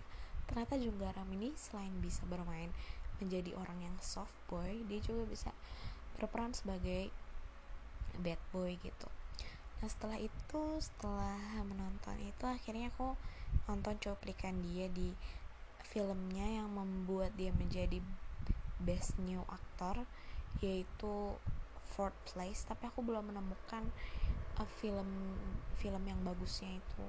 ternyata 0.48 0.76
Junggaram 0.80 1.28
ini 1.32 1.52
selain 1.56 1.92
bisa 2.00 2.24
bermain 2.28 2.68
menjadi 3.20 3.56
orang 3.56 3.78
yang 3.84 3.96
soft 4.00 4.32
boy 4.48 4.84
dia 4.88 5.00
juga 5.00 5.24
bisa 5.28 5.50
berperan 6.16 6.52
sebagai 6.52 7.08
bad 8.20 8.40
boy 8.52 8.76
gitu. 8.80 9.08
Nah 9.80 9.88
setelah 9.88 10.18
itu 10.20 10.62
setelah 10.78 11.40
menonton 11.64 12.16
itu 12.20 12.44
akhirnya 12.44 12.92
aku 12.92 13.16
nonton 13.70 13.96
cuplikan 13.96 14.60
dia 14.60 14.92
di 14.92 15.14
filmnya 15.88 16.62
yang 16.62 16.68
membuat 16.72 17.32
dia 17.36 17.52
menjadi 17.52 18.00
best 18.82 19.16
new 19.22 19.40
actor 19.48 20.04
yaitu 20.60 21.36
Fourth 21.92 22.16
Place. 22.28 22.64
Tapi 22.64 22.88
aku 22.88 23.04
belum 23.04 23.32
menemukan 23.32 23.84
uh, 24.62 24.66
film 24.78 25.34
film 25.74 26.02
yang 26.06 26.22
bagusnya 26.22 26.78
itu 26.78 27.04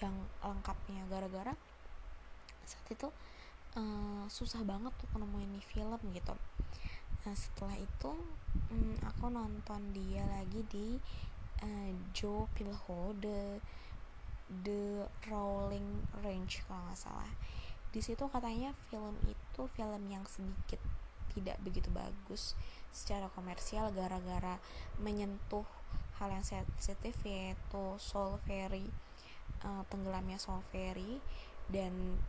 yang 0.00 0.16
lengkapnya 0.40 1.04
gara-gara 1.12 1.52
saat 2.64 2.88
itu 2.88 3.12
uh, 3.76 4.24
susah 4.32 4.64
banget 4.64 4.90
tuh 4.96 5.08
nemuin 5.20 5.60
nih 5.60 5.64
film 5.68 6.00
gitu. 6.16 6.34
Nah 7.24 7.34
setelah 7.36 7.76
itu 7.76 8.12
um, 8.72 8.96
aku 9.04 9.28
nonton 9.28 9.80
dia 9.92 10.24
lagi 10.24 10.64
di 10.72 10.96
uh, 11.60 11.90
Joe 12.16 12.48
Pilho 12.56 13.12
the 13.20 13.60
the 14.64 15.04
Rolling 15.28 16.08
Range 16.24 16.54
kalau 16.64 16.82
nggak 16.88 17.00
salah. 17.00 17.30
Di 17.92 18.00
situ 18.02 18.26
katanya 18.32 18.72
film 18.90 19.14
itu 19.28 19.62
film 19.76 20.02
yang 20.08 20.24
sedikit 20.26 20.80
tidak 21.34 21.58
begitu 21.66 21.90
bagus 21.90 22.54
secara 22.94 23.26
komersial 23.34 23.90
gara-gara 23.90 24.62
menyentuh 25.02 25.66
hal 26.22 26.28
yang 26.30 26.46
sensitif 26.46 27.14
yaitu 27.26 27.84
Soul 27.98 28.38
Ferry 28.46 28.86
uh, 29.64 29.82
tenggelamnya 29.88 30.36
Soul 30.36 30.60
Ferry 30.70 31.18
dan 31.72 32.20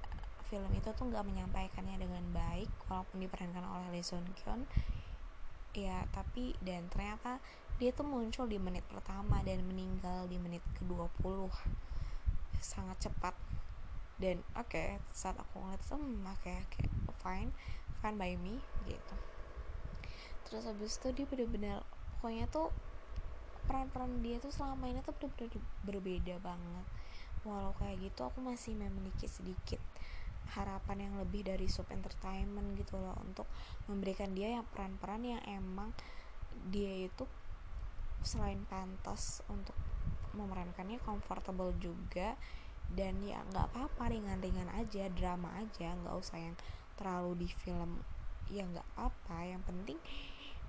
film 0.48 0.70
itu 0.78 0.90
tuh 0.94 1.10
nggak 1.10 1.26
menyampaikannya 1.26 1.98
dengan 2.00 2.24
baik 2.32 2.70
walaupun 2.88 3.18
diperankan 3.20 3.66
oleh 3.66 3.88
Lee 3.98 4.06
Sun 4.06 4.24
Kyun. 4.38 4.64
Ya 5.76 6.08
tapi 6.16 6.56
dan 6.64 6.88
ternyata 6.88 7.44
dia 7.76 7.92
tuh 7.92 8.08
muncul 8.08 8.48
di 8.48 8.56
menit 8.56 8.88
pertama 8.88 9.44
dan 9.44 9.60
meninggal 9.68 10.32
di 10.32 10.40
menit 10.40 10.64
ke-20 10.80 11.52
sangat 12.64 13.10
cepat. 13.10 13.36
Dan 14.16 14.40
oke 14.56 14.72
okay, 14.72 15.04
saat 15.12 15.36
aku 15.36 15.60
ngeliat 15.60 15.82
itu 15.84 15.96
hmm, 16.00 16.24
oke 16.24 16.56
fine 17.20 17.52
fine 18.00 18.16
by 18.16 18.32
me 18.40 18.64
gitu. 18.88 19.16
Terus 20.48 20.64
habis 20.64 20.96
itu 20.96 21.08
dia 21.12 21.26
bener-bener 21.28 21.84
pokoknya 22.16 22.48
tuh 22.48 22.72
peran-peran 23.66 24.22
dia 24.22 24.38
tuh 24.38 24.54
selama 24.54 24.88
ini 24.90 25.02
tuh 25.02 25.14
bener-bener 25.18 25.62
berbeda 25.86 26.36
banget. 26.42 26.86
Walau 27.46 27.74
kayak 27.78 28.02
gitu 28.02 28.26
aku 28.26 28.42
masih 28.42 28.74
memiliki 28.74 29.30
sedikit 29.30 29.78
harapan 30.54 31.10
yang 31.10 31.14
lebih 31.18 31.42
dari 31.46 31.66
sub 31.66 31.90
entertainment 31.90 32.78
gitu 32.78 33.02
loh 33.02 33.18
untuk 33.26 33.50
memberikan 33.90 34.30
dia 34.38 34.62
yang 34.62 34.66
peran-peran 34.70 35.26
yang 35.26 35.42
emang 35.50 35.90
dia 36.70 37.10
itu 37.10 37.26
selain 38.22 38.62
pantas 38.70 39.42
untuk 39.50 39.76
memerankannya 40.38 41.02
comfortable 41.02 41.74
juga. 41.82 42.38
Dan 42.86 43.18
ya 43.26 43.42
nggak 43.50 43.74
apa-apa 43.74 44.14
ringan-ringan 44.14 44.70
aja 44.78 45.10
drama 45.10 45.50
aja 45.58 45.98
nggak 46.06 46.16
usah 46.22 46.38
yang 46.38 46.56
terlalu 46.98 47.46
di 47.46 47.50
film. 47.50 47.98
Ya 48.46 48.62
nggak 48.62 48.86
apa 48.94 49.38
yang 49.42 49.66
penting 49.66 49.98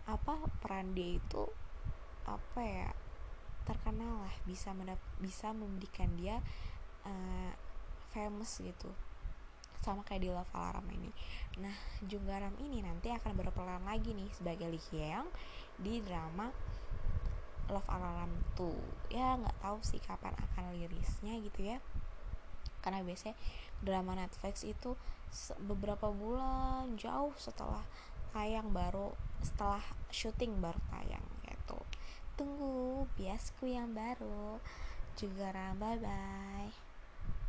apa 0.06 0.38
peran 0.62 0.94
dia 0.94 1.18
itu 1.18 1.50
apa 2.26 2.60
ya 2.60 2.90
terkenal 3.66 4.22
lah 4.22 4.34
bisa 4.46 4.70
bisa 5.18 5.50
memberikan 5.50 6.10
dia 6.14 6.38
uh, 7.02 7.52
famous 8.14 8.62
gitu. 8.62 8.90
Sama 9.82 10.02
kayak 10.02 10.22
di 10.26 10.30
Love 10.30 10.50
Alarm 10.54 10.86
ini. 10.90 11.10
Nah 11.62 11.74
Junggaram 12.02 12.54
ini 12.62 12.82
nanti 12.82 13.10
akan 13.10 13.34
berperan 13.34 13.82
lagi 13.86 14.14
nih 14.14 14.30
sebagai 14.34 14.70
Lee 14.70 14.82
Hyang 14.90 15.26
di 15.78 16.02
drama 16.02 16.50
Love 17.66 17.90
Alarm 17.90 18.30
2 18.54 19.14
ya 19.14 19.34
nggak 19.34 19.58
tahu 19.58 19.78
sih 19.82 19.98
kapan 19.98 20.34
akan 20.34 20.74
lirisnya 20.78 21.34
gitu 21.42 21.66
ya. 21.74 21.78
Karena 22.82 23.02
biasanya 23.02 23.34
drama 23.82 24.14
Netflix 24.14 24.62
itu 24.62 24.94
beberapa 25.66 26.08
bulan 26.14 26.94
jauh 26.94 27.34
setelah 27.34 27.82
tayang 28.30 28.70
baru 28.70 29.12
setelah 29.42 29.82
syuting 30.08 30.62
baru 30.62 30.78
tayang 30.92 31.24
tunggu 32.36 33.08
biasku 33.16 33.64
yang 33.66 33.90
baru. 33.96 34.60
Juga 35.16 35.50
bye 35.80 35.96
bye 35.98 36.85